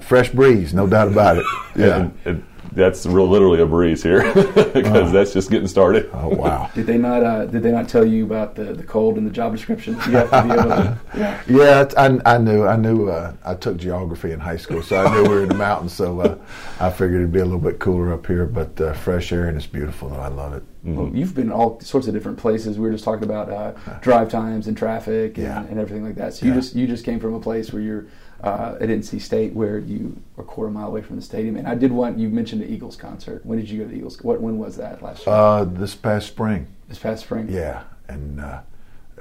fresh 0.01 0.29
breeze, 0.29 0.73
no 0.73 0.87
doubt 0.87 1.07
about 1.07 1.37
it. 1.37 1.45
Yeah, 1.75 2.09
it, 2.25 2.37
that's 2.75 3.05
real 3.05 3.27
literally 3.27 3.61
a 3.61 3.65
breeze 3.65 4.03
here 4.03 4.21
because 4.33 5.09
uh, 5.09 5.11
that's 5.11 5.33
just 5.33 5.49
getting 5.49 5.67
started. 5.67 6.09
Oh 6.13 6.29
wow! 6.29 6.69
did 6.75 6.87
they 6.87 6.97
not 6.97 7.23
uh, 7.23 7.45
Did 7.45 7.63
they 7.63 7.71
not 7.71 7.87
tell 7.87 8.05
you 8.05 8.25
about 8.25 8.55
the, 8.55 8.65
the 8.65 8.83
cold 8.83 9.17
in 9.17 9.25
the 9.25 9.31
job 9.31 9.51
description? 9.51 9.95
You 10.13 10.17
have 10.19 10.29
to 10.31 10.43
be 10.43 10.51
able 10.51 10.69
to. 10.69 10.99
Yeah, 11.15 11.41
yeah 11.47 11.85
I, 11.97 12.35
I 12.35 12.37
knew. 12.37 12.65
I 12.65 12.75
knew. 12.75 13.09
Uh, 13.09 13.33
I 13.43 13.55
took 13.55 13.77
geography 13.77 14.31
in 14.31 14.39
high 14.39 14.57
school, 14.57 14.83
so 14.83 15.03
I 15.03 15.13
knew 15.13 15.23
we 15.23 15.29
were 15.29 15.43
in 15.43 15.49
the 15.49 15.55
mountains. 15.55 15.93
So 15.93 16.19
uh, 16.19 16.37
I 16.79 16.89
figured 16.89 17.21
it'd 17.21 17.31
be 17.31 17.39
a 17.39 17.45
little 17.45 17.59
bit 17.59 17.79
cooler 17.79 18.13
up 18.13 18.27
here, 18.27 18.45
but 18.45 18.79
uh, 18.79 18.93
fresh 18.93 19.31
air 19.31 19.47
and 19.47 19.57
it's 19.57 19.65
beautiful. 19.65 20.09
Though 20.09 20.19
I 20.19 20.27
love 20.27 20.53
it. 20.53 20.63
Mm-hmm. 20.85 20.95
Well, 20.95 21.15
you've 21.15 21.33
been 21.33 21.51
all 21.51 21.79
sorts 21.79 22.07
of 22.07 22.13
different 22.13 22.37
places. 22.37 22.77
We 22.77 22.87
were 22.87 22.91
just 22.91 23.05
talking 23.05 23.23
about 23.23 23.49
uh, 23.49 23.73
drive 24.01 24.29
times 24.29 24.67
and 24.67 24.77
traffic 24.77 25.37
and, 25.37 25.47
yeah. 25.47 25.63
and 25.63 25.79
everything 25.79 26.03
like 26.03 26.15
that. 26.15 26.33
So 26.33 26.45
you 26.45 26.51
yeah. 26.51 26.59
just 26.59 26.75
you 26.75 26.87
just 26.87 27.05
came 27.05 27.19
from 27.19 27.33
a 27.33 27.39
place 27.39 27.71
where 27.71 27.81
you're 27.81 28.07
uh, 28.43 28.75
at 28.81 28.89
NC 28.89 29.21
State 29.21 29.53
where 29.53 29.79
you 29.79 30.21
are 30.37 30.43
a 30.43 30.45
quarter 30.45 30.69
mile 30.69 30.87
away 30.87 31.01
from 31.01 31.15
the 31.15 31.21
stadium. 31.21 31.55
And 31.55 31.67
I 31.67 31.75
did 31.75 31.91
want 31.91 32.19
you 32.19 32.29
mentioned 32.29 32.61
the 32.61 32.71
Eagles 32.71 32.97
concert. 32.97 33.45
When 33.45 33.57
did 33.57 33.69
you 33.69 33.79
go 33.79 33.85
to 33.85 33.89
the 33.89 33.97
Eagles? 33.97 34.21
What 34.21 34.41
when 34.41 34.57
was 34.57 34.75
that 34.77 35.01
last 35.01 35.25
year? 35.25 35.35
Uh, 35.35 35.63
this 35.63 35.95
past 35.95 36.27
spring. 36.27 36.67
This 36.89 36.99
past 36.99 37.23
spring. 37.23 37.47
Yeah, 37.49 37.83
and 38.07 38.41
uh, 38.41 38.61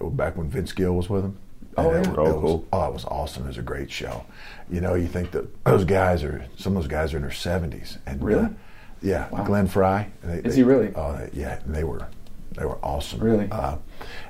back 0.00 0.37
when 0.37 0.49
Vince 0.49 0.73
Gill 0.73 0.95
was 0.95 1.09
with 1.09 1.23
them. 1.23 1.38
Oh, 1.76 1.91
yeah. 1.91 2.00
It, 2.00 2.09
oh, 2.19 2.26
it 2.26 2.41
was, 2.41 2.64
oh, 2.73 2.85
it 2.88 2.93
was 2.93 3.05
awesome. 3.07 3.45
It 3.45 3.49
was 3.49 3.59
a 3.59 3.62
great 3.62 3.91
show. 3.91 4.26
You 4.69 4.83
know, 4.83 4.95
you 4.95 5.07
think 5.07 5.31
that 5.31 5.64
those 5.64 5.85
guys 5.85 6.23
are 6.23 6.45
some 6.57 6.76
of 6.76 6.83
those 6.83 6.91
guys 6.91 7.14
are 7.14 7.17
in 7.17 7.23
their 7.23 7.31
seventies, 7.31 7.99
and 8.05 8.21
uh, 8.21 8.26
really, 8.26 8.49
yeah, 9.00 9.29
wow. 9.31 9.45
Glenn 9.45 9.69
Frey. 9.69 10.09
They, 10.23 10.38
Is 10.38 10.55
they, 10.55 10.57
he 10.57 10.62
really? 10.64 10.93
Oh, 10.95 11.17
they, 11.17 11.31
yeah, 11.33 11.61
they 11.64 11.85
were 11.85 12.09
they 12.57 12.64
were 12.64 12.79
awesome. 12.83 13.21
Really, 13.21 13.49
uh, 13.50 13.76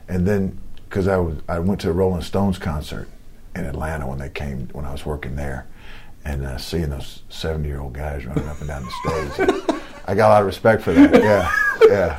and 0.06 0.26
then 0.26 0.60
because 0.88 1.08
I 1.08 1.16
was 1.16 1.38
I 1.48 1.58
went 1.60 1.80
to 1.80 1.88
a 1.88 1.92
Rolling 1.92 2.22
Stones 2.22 2.58
concert 2.58 3.08
in 3.54 3.64
Atlanta 3.64 4.06
when 4.06 4.18
they 4.18 4.28
came 4.30 4.68
when 4.72 4.84
I 4.84 4.92
was 4.92 5.04
working 5.04 5.36
there, 5.36 5.66
and 6.24 6.44
uh, 6.44 6.58
seeing 6.58 6.90
those 6.90 7.22
seventy 7.28 7.68
year 7.68 7.80
old 7.80 7.92
guys 7.92 8.24
running 8.26 8.48
up 8.48 8.58
and 8.60 8.68
down 8.68 8.84
the 8.84 9.30
stage, 9.30 9.80
I 10.06 10.14
got 10.14 10.28
a 10.28 10.32
lot 10.32 10.40
of 10.42 10.46
respect 10.46 10.82
for 10.82 10.92
that. 10.92 11.22
Yeah, 11.22 11.52
yeah. 11.88 12.18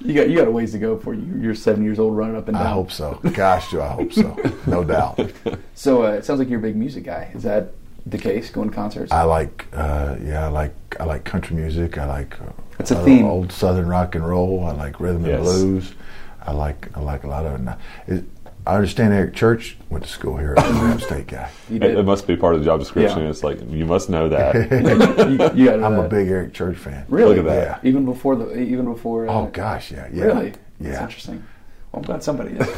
You 0.00 0.14
got 0.14 0.28
you 0.28 0.36
got 0.36 0.48
a 0.48 0.50
ways 0.50 0.72
to 0.72 0.78
go 0.78 0.96
before 0.96 1.14
you. 1.14 1.38
You're 1.40 1.54
seven 1.54 1.82
years 1.82 1.98
old 1.98 2.16
running 2.16 2.36
up 2.36 2.48
and 2.48 2.56
down. 2.56 2.66
I 2.66 2.70
hope 2.70 2.92
so. 2.92 3.20
Gosh, 3.32 3.70
do 3.70 3.80
I 3.80 3.88
hope 3.88 4.12
so? 4.12 4.36
No 4.66 4.84
doubt. 4.84 5.18
So 5.74 6.04
uh, 6.04 6.10
it 6.10 6.24
sounds 6.24 6.40
like 6.40 6.48
you're 6.48 6.58
a 6.58 6.62
big 6.62 6.74
music 6.74 7.04
guy. 7.04 7.30
Is 7.36 7.44
that 7.44 7.72
the 8.04 8.18
case? 8.18 8.50
Going 8.50 8.68
to 8.68 8.74
concerts? 8.74 9.12
I 9.12 9.22
like, 9.22 9.66
uh, 9.72 10.16
yeah, 10.20 10.46
I 10.46 10.48
like 10.48 10.74
I 10.98 11.04
like 11.04 11.22
country 11.24 11.54
music. 11.54 11.98
I 11.98 12.04
like 12.04 12.36
it's 12.80 12.90
a 12.90 13.04
theme. 13.04 13.24
Old 13.24 13.52
Southern 13.52 13.86
rock 13.86 14.16
and 14.16 14.26
roll. 14.26 14.64
I 14.66 14.72
like 14.72 14.98
rhythm 14.98 15.24
and 15.24 15.40
blues. 15.40 15.94
I 16.42 16.50
like 16.50 16.88
I 16.96 17.00
like 17.00 17.22
a 17.22 17.28
lot 17.28 17.46
of 17.46 17.68
it. 18.08 18.24
It, 18.66 18.68
I 18.70 18.74
understand 18.74 19.12
Eric 19.14 19.34
Church 19.34 19.76
went 19.90 20.04
to 20.04 20.10
school 20.10 20.36
here. 20.36 20.54
as 20.58 20.68
an 20.70 20.76
App 20.90 21.00
State 21.00 21.26
guy. 21.26 21.50
It, 21.70 21.82
it 21.82 22.04
must 22.04 22.26
be 22.26 22.36
part 22.36 22.54
of 22.54 22.60
the 22.60 22.64
job 22.66 22.80
description. 22.80 23.20
Yeah. 23.22 23.28
It's 23.30 23.42
like 23.44 23.58
you 23.70 23.84
must 23.86 24.08
know 24.10 24.28
that. 24.30 24.54
you, 24.54 25.50
you 25.64 25.70
got 25.70 25.82
I'm 25.82 25.98
uh, 25.98 26.02
a 26.04 26.08
big 26.08 26.28
Eric 26.28 26.52
Church 26.54 26.76
fan. 26.76 27.04
Really? 27.08 27.36
Look 27.36 27.46
at 27.46 27.50
that. 27.54 27.80
Yeah. 27.84 27.88
Even 27.88 28.04
before 28.04 28.36
the 28.36 28.58
even 28.58 28.84
before. 28.86 29.28
Uh, 29.28 29.32
Oh 29.32 29.46
gosh, 29.46 29.90
yeah, 29.92 30.08
yeah. 30.12 30.24
Really? 30.24 30.50
That's 30.50 30.58
Yeah. 30.80 31.02
interesting. 31.02 31.44
Well, 31.92 32.00
I'm 32.00 32.02
glad 32.06 32.22
somebody 32.22 32.52
is. 32.54 32.68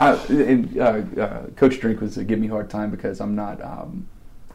I, 0.00 0.14
and, 0.28 0.76
uh, 0.78 1.20
uh, 1.22 1.46
Coach 1.54 1.78
Drink 1.78 2.00
was 2.00 2.18
uh, 2.18 2.22
giving 2.22 2.40
me 2.42 2.48
a 2.48 2.50
hard 2.50 2.68
time 2.68 2.90
because 2.90 3.20
I'm 3.20 3.34
not. 3.36 3.62
Um, 3.62 4.08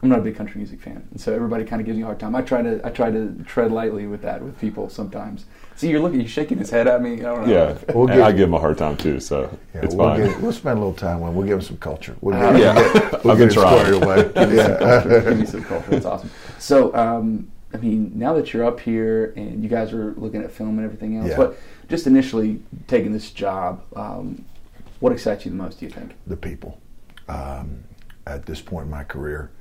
I'm 0.04 0.10
not 0.10 0.20
a 0.20 0.22
big 0.22 0.36
country 0.36 0.58
music 0.60 0.80
fan, 0.82 1.08
and 1.12 1.20
so 1.20 1.34
everybody 1.34 1.64
kind 1.66 1.80
of 1.82 1.86
gives 1.86 1.98
me 1.98 2.04
a 2.04 2.06
hard 2.06 2.20
time. 2.20 2.36
I 2.36 2.42
try 2.42 2.62
to 2.62 2.80
I 2.86 2.90
try 2.92 3.10
to 3.10 3.34
tread 3.46 3.72
lightly 3.72 4.06
with 4.06 4.22
that 4.22 4.42
with 4.44 4.60
people 4.60 4.90
sometimes. 4.90 5.46
See, 5.76 5.90
you're 5.90 6.00
looking, 6.00 6.20
you're 6.20 6.30
shaking 6.30 6.58
his 6.58 6.70
head 6.72 6.88
at 6.88 7.02
me. 7.04 7.14
I 7.14 7.18
don't 7.36 7.48
know. 7.48 7.54
yeah, 7.54 7.78
We'll 7.94 8.08
And 8.08 8.18
get- 8.18 8.22
I 8.28 8.32
give 8.32 8.48
him 8.50 8.54
a 8.56 8.60
hard 8.60 8.78
time 8.80 8.98
too, 8.98 9.20
so 9.20 9.56
Yeah, 9.76 9.82
it's 9.84 9.94
we'll, 9.96 10.08
fine. 10.10 10.26
get, 10.26 10.42
we'll 10.42 10.52
spend 10.52 10.78
a 10.78 10.82
little 10.82 10.94
time 10.96 11.20
with 11.20 11.30
him. 11.30 11.36
We'll 11.36 11.46
give 11.46 11.56
him 11.58 11.62
some 11.62 11.78
culture. 11.78 12.16
We'll 12.22 12.36
Uh, 12.36 12.52
get, 12.54 12.62
yeah. 12.62 12.74
we'll 12.76 12.94
get, 12.94 13.24
we'll 13.24 13.32
I've 13.34 13.38
get 13.38 13.38
been 13.38 13.48
it 13.48 13.52
squared 13.52 13.88
trying. 13.88 14.04
away. 14.04 14.56
yeah. 14.56 15.22
Give 15.30 15.38
me 15.40 15.46
some 15.46 15.64
culture. 15.64 15.90
That's 15.92 16.06
awesome. 16.06 16.32
So, 16.58 16.96
um, 16.96 17.52
I 17.74 17.78
mean, 17.78 18.12
now 18.16 18.34
that 18.34 18.54
you're 18.54 18.66
up 18.66 18.80
here 18.80 19.34
and 19.36 19.62
you 19.62 19.70
guys 19.70 19.94
are 19.94 20.14
looking 20.14 20.42
at 20.42 20.52
film 20.52 20.78
and 20.80 20.86
everything 20.86 21.18
else, 21.18 21.30
Yeah. 21.30 21.38
what 21.38 21.60
just 21.90 22.08
initially 22.08 22.60
taking 22.88 23.14
this 23.14 23.30
job, 23.30 23.84
um, 23.96 24.46
what 25.00 25.12
excites 25.12 25.46
you 25.46 25.52
the 25.52 25.58
most? 25.58 25.80
Do 25.80 25.86
you 25.86 25.92
think? 25.92 26.14
the 26.26 26.38
people. 26.38 26.80
Um, 27.30 27.84
at 28.26 28.46
this 28.48 28.62
point 28.62 28.86
in 28.86 28.92
my 28.92 29.04
career, 29.04 29.52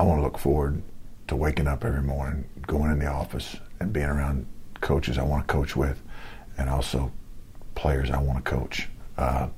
I 0.00 0.02
want 0.02 0.18
to 0.20 0.22
look 0.22 0.38
forward 0.38 0.82
to 1.26 1.36
waking 1.36 1.66
up 1.66 1.84
every 1.84 2.00
morning, 2.02 2.46
going 2.66 2.90
in 2.90 2.98
the 2.98 3.06
office, 3.06 3.56
and 3.80 3.92
being 3.92 4.06
around 4.06 4.46
coaches 4.80 5.18
I 5.18 5.24
want 5.24 5.46
to 5.46 5.52
coach 5.52 5.76
with, 5.76 6.00
and 6.56 6.70
also 6.70 7.12
players 7.74 8.10
I 8.10 8.18
want 8.18 8.42
to 8.42 8.50
coach. 8.50 8.88
Uh, 9.18 9.48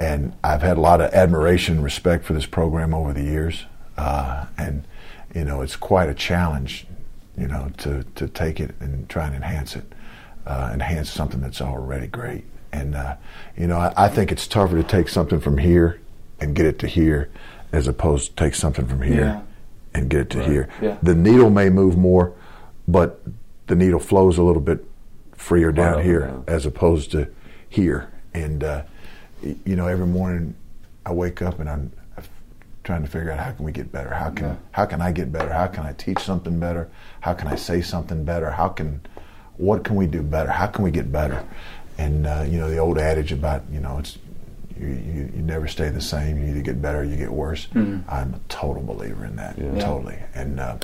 and 0.00 0.34
I've 0.42 0.62
had 0.62 0.76
a 0.76 0.80
lot 0.80 1.00
of 1.00 1.14
admiration 1.14 1.76
and 1.76 1.84
respect 1.84 2.24
for 2.24 2.32
this 2.32 2.46
program 2.46 2.92
over 2.92 3.12
the 3.12 3.22
years, 3.22 3.64
uh, 3.96 4.46
and 4.58 4.88
you 5.36 5.44
know 5.44 5.62
it's 5.62 5.76
quite 5.76 6.08
a 6.08 6.14
challenge, 6.14 6.84
you 7.38 7.46
know, 7.46 7.70
to 7.78 8.02
to 8.16 8.26
take 8.26 8.58
it 8.58 8.74
and 8.80 9.08
try 9.08 9.26
and 9.26 9.36
enhance 9.36 9.76
it, 9.76 9.84
uh, 10.48 10.70
enhance 10.74 11.08
something 11.08 11.40
that's 11.40 11.60
already 11.60 12.08
great. 12.08 12.42
And 12.72 12.96
uh, 12.96 13.14
you 13.56 13.68
know, 13.68 13.78
I, 13.78 13.92
I 13.96 14.08
think 14.08 14.32
it's 14.32 14.48
tougher 14.48 14.74
to 14.74 14.82
take 14.82 15.08
something 15.08 15.38
from 15.38 15.58
here 15.58 16.00
and 16.40 16.56
get 16.56 16.66
it 16.66 16.80
to 16.80 16.88
here, 16.88 17.30
as 17.70 17.86
opposed 17.86 18.30
to 18.30 18.44
take 18.44 18.56
something 18.56 18.88
from 18.88 19.02
here 19.02 19.20
Yeah. 19.20 19.42
And 19.94 20.08
get 20.08 20.20
it 20.20 20.30
to 20.30 20.38
Right. 20.38 20.48
here. 20.48 20.68
Yeah. 20.80 20.96
The 21.02 21.14
needle 21.14 21.50
may 21.50 21.68
move 21.70 21.96
more, 21.96 22.32
but 22.86 23.20
the 23.66 23.74
needle 23.74 24.00
flows 24.00 24.38
a 24.38 24.42
little 24.42 24.62
bit 24.62 24.84
freer 25.36 25.72
down 25.72 25.96
Right, 25.96 26.04
here 26.04 26.32
yeah. 26.46 26.52
as 26.54 26.66
opposed 26.66 27.10
to 27.12 27.28
here. 27.68 28.08
And 28.34 28.62
uh, 28.62 28.82
you 29.64 29.76
know, 29.76 29.86
every 29.86 30.06
morning 30.06 30.54
I 31.06 31.12
wake 31.12 31.42
up 31.42 31.58
and 31.60 31.68
I'm 31.68 31.92
trying 32.84 33.02
to 33.02 33.08
figure 33.08 33.30
out 33.30 33.38
how 33.38 33.52
can 33.52 33.64
we 33.64 33.72
get 33.72 33.90
better? 33.92 34.10
How 34.14 34.30
can 34.30 34.46
Yeah. 34.48 34.54
how 34.72 34.84
can 34.86 35.00
I 35.00 35.12
get 35.12 35.32
better? 35.32 35.52
How 35.52 35.66
can 35.66 35.84
I 35.84 35.92
teach 35.92 36.18
something 36.20 36.58
better? 36.58 36.88
How 37.20 37.34
can 37.34 37.48
I 37.48 37.56
say 37.56 37.80
something 37.80 38.24
better? 38.24 38.50
How 38.50 38.68
can 38.68 39.00
what 39.56 39.84
can 39.84 39.96
we 39.96 40.06
do 40.06 40.22
better? 40.22 40.50
How 40.50 40.66
can 40.66 40.84
we 40.84 40.90
get 40.90 41.10
better? 41.12 41.42
And 41.98 42.26
uh, 42.26 42.44
you 42.48 42.58
know, 42.58 42.70
the 42.70 42.78
old 42.78 42.98
adage 42.98 43.32
about 43.32 43.62
you 43.70 43.80
know 43.80 43.98
it's 43.98 44.18
you, 44.80 44.88
you, 44.88 45.32
you 45.36 45.42
never 45.42 45.68
stay 45.68 45.90
the 45.90 46.00
same. 46.00 46.38
You 46.38 46.50
either 46.50 46.62
get 46.62 46.80
better 46.80 47.00
or 47.00 47.04
you 47.04 47.16
get 47.16 47.30
worse. 47.30 47.68
I'm 47.74 48.34
a 48.34 48.40
total 48.48 48.82
believer 48.82 49.24
in 49.24 49.36
that. 49.36 49.58
Yeah. 49.58 49.78
Totally. 49.78 50.18
And 50.34 50.58
uh, 50.58 50.78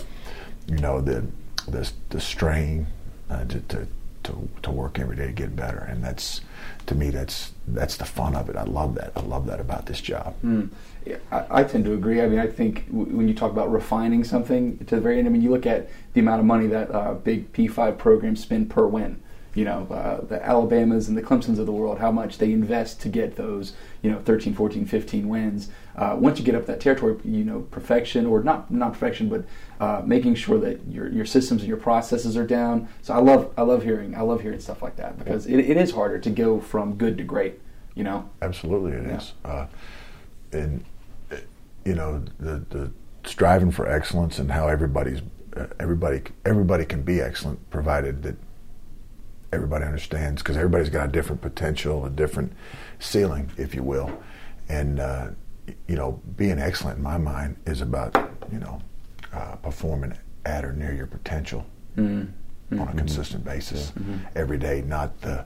you 0.68 0.76
know 0.78 1.00
the 1.00 1.26
the 1.68 1.90
the 2.10 2.20
strain 2.20 2.86
uh, 3.30 3.44
to, 3.44 3.60
to 3.60 3.88
to 4.24 4.48
to 4.62 4.70
work 4.70 4.98
every 4.98 5.16
day 5.16 5.26
to 5.26 5.32
get 5.32 5.56
better, 5.56 5.78
and 5.78 6.02
that's 6.04 6.40
to 6.86 6.94
me 6.94 7.10
that's 7.10 7.52
that's 7.68 7.96
the 7.96 8.04
fun 8.04 8.34
of 8.34 8.50
it. 8.50 8.56
I 8.56 8.64
love 8.64 8.94
that. 8.96 9.12
I 9.16 9.20
love 9.20 9.46
that 9.46 9.60
about 9.60 9.86
this 9.86 10.00
job. 10.00 10.34
Mm. 10.44 10.70
I, 11.30 11.44
I 11.50 11.64
tend 11.64 11.84
to 11.84 11.92
agree. 11.92 12.20
I 12.20 12.26
mean, 12.26 12.40
I 12.40 12.48
think 12.48 12.86
w- 12.88 13.16
when 13.16 13.28
you 13.28 13.34
talk 13.34 13.52
about 13.52 13.70
refining 13.70 14.24
something 14.24 14.78
to 14.78 14.96
the 14.96 15.00
very 15.00 15.18
end, 15.18 15.28
I 15.28 15.30
mean, 15.30 15.42
you 15.42 15.50
look 15.50 15.66
at 15.66 15.88
the 16.14 16.20
amount 16.20 16.40
of 16.40 16.46
money 16.46 16.66
that 16.66 16.92
uh, 16.92 17.14
big 17.14 17.52
P5 17.52 17.96
programs 17.96 18.42
spend 18.42 18.70
per 18.70 18.86
win. 18.86 19.22
You 19.56 19.64
know, 19.64 19.86
uh, 19.90 20.20
the 20.26 20.44
Alabamas 20.46 21.08
and 21.08 21.16
the 21.16 21.22
Clemsons 21.22 21.58
of 21.58 21.64
the 21.64 21.72
world, 21.72 21.98
how 21.98 22.12
much 22.12 22.36
they 22.36 22.52
invest 22.52 23.00
to 23.00 23.08
get 23.08 23.36
those, 23.36 23.72
you 24.02 24.10
know, 24.10 24.20
13, 24.20 24.54
14, 24.54 24.84
15 24.84 25.28
wins. 25.28 25.70
Uh, 25.96 26.14
once 26.18 26.38
you 26.38 26.44
get 26.44 26.54
up 26.54 26.66
that 26.66 26.78
territory, 26.78 27.16
you 27.24 27.42
know, 27.42 27.60
perfection 27.70 28.26
or 28.26 28.42
not 28.42 28.70
not 28.70 28.92
perfection, 28.92 29.30
but 29.30 29.44
uh, 29.80 30.02
making 30.04 30.34
sure 30.34 30.58
that 30.60 30.86
your 30.86 31.08
your 31.08 31.24
systems 31.24 31.62
and 31.62 31.68
your 31.68 31.78
processes 31.78 32.36
are 32.36 32.46
down. 32.46 32.86
So 33.00 33.14
I 33.14 33.18
love 33.18 33.50
I 33.56 33.62
love 33.62 33.82
hearing 33.82 34.14
I 34.14 34.20
love 34.20 34.42
hearing 34.42 34.60
stuff 34.60 34.82
like 34.82 34.96
that 34.96 35.18
because 35.18 35.46
it, 35.46 35.58
it 35.58 35.78
is 35.78 35.90
harder 35.92 36.18
to 36.18 36.28
go 36.30 36.60
from 36.60 36.96
good 36.96 37.16
to 37.16 37.24
great. 37.24 37.58
You 37.94 38.04
know. 38.04 38.28
Absolutely, 38.42 38.92
it 38.92 39.06
Yeah. 39.06 39.16
is. 39.16 39.32
Uh, 39.42 39.66
and 40.52 40.84
you 41.86 41.94
know 41.94 42.22
the 42.38 42.62
the 42.68 42.90
striving 43.24 43.70
for 43.70 43.88
excellence 43.88 44.38
and 44.38 44.50
how 44.52 44.68
everybody's 44.68 45.22
uh, 45.56 45.66
everybody 45.80 46.20
everybody 46.44 46.84
can 46.84 47.00
be 47.02 47.22
excellent 47.22 47.70
provided 47.70 48.22
that 48.22 48.36
everybody 49.52 49.84
understands 49.84 50.42
because 50.42 50.56
everybody's 50.56 50.88
got 50.90 51.08
a 51.08 51.12
different 51.12 51.40
potential, 51.42 52.04
a 52.06 52.10
different 52.10 52.52
ceiling, 52.98 53.50
if 53.56 53.74
you 53.74 53.82
will, 53.82 54.10
and 54.68 55.00
uh, 55.00 55.28
you 55.88 55.96
know 55.96 56.20
being 56.36 56.58
excellent 56.58 56.98
in 56.98 57.02
my 57.02 57.18
mind 57.18 57.56
is 57.66 57.80
about 57.80 58.14
you 58.52 58.58
know 58.58 58.80
uh, 59.32 59.56
performing 59.56 60.14
at 60.44 60.64
or 60.64 60.72
near 60.72 60.92
your 60.94 61.06
potential 61.06 61.66
on 61.98 62.34
a 62.72 62.94
consistent 62.94 63.44
basis 63.44 63.92
every 64.34 64.58
day, 64.58 64.82
not 64.82 65.20
the 65.22 65.44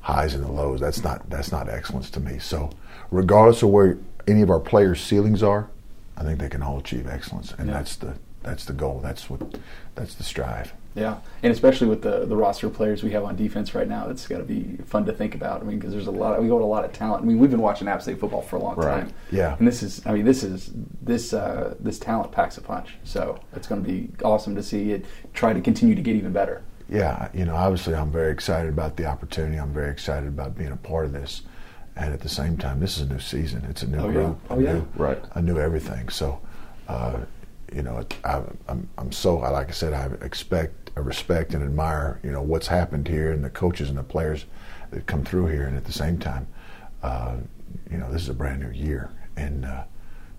highs 0.00 0.34
and 0.34 0.42
the 0.44 0.50
lows. 0.50 0.80
That's 0.80 1.02
not 1.02 1.28
that's 1.30 1.52
not 1.52 1.68
excellence 1.68 2.10
to 2.10 2.20
me. 2.20 2.38
So, 2.38 2.70
regardless 3.10 3.62
of 3.62 3.70
where 3.70 3.98
any 4.26 4.42
of 4.42 4.50
our 4.50 4.60
players' 4.60 5.00
ceilings 5.00 5.42
are, 5.42 5.68
I 6.16 6.22
think 6.22 6.38
they 6.40 6.48
can 6.48 6.62
all 6.62 6.78
achieve 6.78 7.06
excellence, 7.06 7.52
and 7.58 7.68
Yeah. 7.68 7.74
that's 7.74 7.96
the 7.96 8.14
that's 8.42 8.64
the 8.66 8.72
goal. 8.72 9.00
That's 9.02 9.28
what 9.30 9.58
that's 9.94 10.14
the 10.14 10.22
strive. 10.24 10.72
Yeah, 10.94 11.16
and 11.42 11.52
especially 11.52 11.88
with 11.88 12.02
the 12.02 12.24
the 12.24 12.36
roster 12.36 12.68
of 12.68 12.74
players 12.74 13.02
we 13.02 13.10
have 13.10 13.24
on 13.24 13.34
defense 13.34 13.74
right 13.74 13.88
now, 13.88 14.08
it's 14.08 14.28
got 14.28 14.38
to 14.38 14.44
be 14.44 14.76
fun 14.86 15.04
to 15.06 15.12
think 15.12 15.34
about. 15.34 15.60
I 15.60 15.64
mean, 15.64 15.78
because 15.78 15.92
there's 15.92 16.06
a 16.06 16.12
lot, 16.12 16.40
we 16.40 16.48
got 16.48 16.60
a 16.60 16.64
lot 16.64 16.84
of 16.84 16.92
talent. 16.92 17.24
I 17.24 17.26
mean, 17.26 17.38
we've 17.40 17.50
been 17.50 17.60
watching 17.60 17.88
App 17.88 18.00
State 18.00 18.20
football 18.20 18.42
for 18.42 18.56
a 18.56 18.60
long 18.60 18.76
Right. 18.76 19.00
time. 19.00 19.12
Yeah. 19.32 19.56
and 19.58 19.66
this 19.66 19.82
is, 19.82 20.00
I 20.06 20.12
mean, 20.12 20.24
this 20.24 20.44
is 20.44 20.70
this 21.02 21.32
uh, 21.32 21.74
this 21.80 21.98
talent 21.98 22.30
packs 22.30 22.58
a 22.58 22.60
punch. 22.60 22.94
So 23.02 23.40
it's 23.56 23.66
going 23.66 23.82
to 23.82 23.88
be 23.90 24.10
awesome 24.24 24.54
to 24.54 24.62
see 24.62 24.92
it 24.92 25.04
try 25.32 25.52
to 25.52 25.60
continue 25.60 25.96
to 25.96 26.02
get 26.02 26.14
even 26.14 26.32
better. 26.32 26.62
Yeah, 26.88 27.28
you 27.34 27.44
know, 27.44 27.56
obviously, 27.56 27.94
I'm 27.96 28.12
very 28.12 28.30
excited 28.30 28.68
about 28.68 28.96
the 28.96 29.06
opportunity. 29.06 29.56
I'm 29.56 29.72
very 29.72 29.90
excited 29.90 30.28
about 30.28 30.56
being 30.56 30.70
a 30.70 30.76
part 30.76 31.06
of 31.06 31.12
this, 31.12 31.42
and 31.96 32.12
at 32.14 32.20
the 32.20 32.28
same 32.28 32.56
time, 32.56 32.78
this 32.78 32.98
is 32.98 33.02
a 33.10 33.12
new 33.12 33.18
season. 33.18 33.64
It's 33.68 33.82
a 33.82 33.88
new 33.88 33.98
Oh, 33.98 34.06
yeah. 34.06 34.12
group, 34.12 34.38
Oh, 34.50 34.58
a 34.60 34.62
yeah. 34.62 34.72
new, 34.74 34.86
Right. 34.96 35.18
a 35.34 35.42
new 35.42 35.58
everything. 35.58 36.08
So, 36.10 36.38
uh, 36.86 37.16
you 37.74 37.82
know, 37.82 37.98
it, 37.98 38.14
I, 38.22 38.42
I'm 38.68 38.86
I'm 38.98 39.10
so 39.10 39.38
like 39.38 39.68
I 39.68 39.72
said, 39.72 39.92
I 39.94 40.08
expect, 40.24 40.74
I 40.83 40.83
respect, 41.02 41.54
and 41.54 41.62
admire 41.62 42.20
you 42.22 42.30
know 42.30 42.42
what's 42.42 42.68
happened 42.68 43.08
here 43.08 43.32
and 43.32 43.42
the 43.44 43.50
coaches 43.50 43.88
and 43.88 43.98
the 43.98 44.02
players 44.02 44.44
that 44.90 45.06
come 45.06 45.24
through 45.24 45.46
here, 45.46 45.66
and 45.66 45.76
at 45.76 45.84
the 45.84 45.92
same 45.92 46.18
time, 46.18 46.46
uh, 47.02 47.36
you 47.90 47.98
know, 47.98 48.10
this 48.12 48.22
is 48.22 48.28
a 48.28 48.34
brand 48.34 48.62
new 48.62 48.70
year, 48.70 49.10
and 49.36 49.64
uh, 49.64 49.82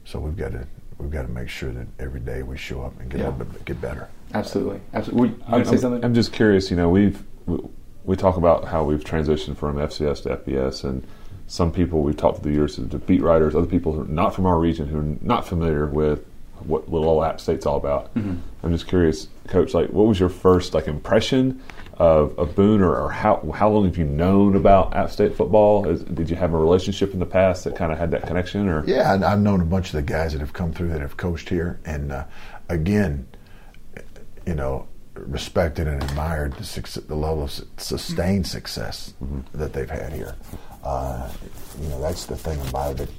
so 0.05 0.19
we've 0.19 0.37
got 0.37 0.51
to 0.53 0.65
we've 0.97 1.11
got 1.11 1.23
to 1.23 1.27
make 1.27 1.49
sure 1.49 1.71
that 1.71 1.87
every 1.99 2.21
day 2.21 2.41
we 2.43 2.57
show 2.57 2.81
up 2.83 2.97
and 2.99 3.09
get 3.09 3.19
Yeah. 3.19 3.29
a 3.29 3.31
little 3.31 3.45
bit, 3.47 3.65
get 3.65 3.81
better. 3.81 4.07
Absolutely, 4.33 4.79
absolutely. 4.93 5.29
Were 5.29 5.35
you 5.35 5.43
I'm, 5.47 5.63
say 5.65 5.71
I'm- 5.71 5.79
something? 5.79 6.05
I'm 6.05 6.13
just 6.13 6.31
curious. 6.31 6.71
You 6.71 6.77
know, 6.77 6.89
we've 6.89 7.21
we, 7.45 7.59
we 8.05 8.15
talk 8.15 8.37
about 8.37 8.65
how 8.65 8.83
we've 8.83 9.03
transitioned 9.03 9.57
from 9.57 9.75
FCS 9.77 10.23
to 10.23 10.37
FBS, 10.37 10.83
and 10.83 11.05
some 11.47 11.71
people 11.71 12.01
we've 12.01 12.17
talked 12.17 12.41
through 12.41 12.51
the 12.51 12.57
years 12.57 12.75
to 12.77 12.81
beat 12.97 13.21
writers, 13.21 13.55
other 13.55 13.67
people 13.67 13.91
who 13.91 14.01
are 14.01 14.05
not 14.05 14.33
from 14.33 14.45
our 14.45 14.57
region 14.59 14.87
who 14.87 14.99
are 14.99 15.17
not 15.21 15.47
familiar 15.47 15.85
with 15.85 16.25
what 16.59 16.91
Little 16.91 17.23
App 17.23 17.39
State's 17.39 17.65
all 17.65 17.77
about. 17.77 18.11
I'm 18.15 18.71
just 18.71 18.87
curious, 18.87 19.27
Coach. 19.47 19.73
Like, 19.73 19.89
what 19.89 20.07
was 20.07 20.19
your 20.19 20.29
first 20.29 20.73
like 20.73 20.87
impression 20.87 21.61
of, 21.97 22.37
of 22.37 22.55
Boone, 22.55 22.81
or, 22.81 22.95
or 22.95 23.11
how 23.11 23.51
how 23.53 23.69
long 23.69 23.85
have 23.85 23.97
you 23.97 24.05
known 24.05 24.55
about 24.55 24.95
App 24.95 25.11
State 25.11 25.35
football? 25.35 25.87
Is, 25.87 26.03
did 26.03 26.29
you 26.29 26.35
have 26.35 26.53
a 26.53 26.57
relationship 26.57 27.13
in 27.13 27.19
the 27.19 27.25
past 27.25 27.63
that 27.63 27.75
kind 27.75 27.91
of 27.91 27.97
had 27.97 28.11
that 28.11 28.27
connection, 28.27 28.67
or 28.67 28.83
Yeah, 28.85 29.13
and 29.13 29.23
I've 29.23 29.39
known 29.39 29.61
a 29.61 29.65
bunch 29.65 29.87
of 29.87 29.93
the 29.93 30.01
guys 30.01 30.33
that 30.33 30.39
have 30.39 30.53
come 30.53 30.73
through 30.73 30.89
that 30.89 31.01
have 31.01 31.17
coached 31.17 31.49
here, 31.49 31.79
and 31.85 32.11
uh, 32.11 32.25
again, 32.69 33.27
you 34.45 34.55
know, 34.55 34.87
respected 35.13 35.87
and 35.87 36.03
admired 36.03 36.53
the, 36.53 36.63
success, 36.63 37.03
the 37.03 37.15
level 37.15 37.43
of 37.43 37.51
sustained 37.77 38.45
success 38.45 39.13
that 39.53 39.73
they've 39.73 39.89
had 39.89 40.13
here. 40.13 40.35
Uh, 40.83 41.29
you 41.81 41.87
know, 41.89 42.01
that's 42.01 42.25
the 42.25 42.35
thing 42.35 42.59
about 42.67 42.99
it. 42.99 43.09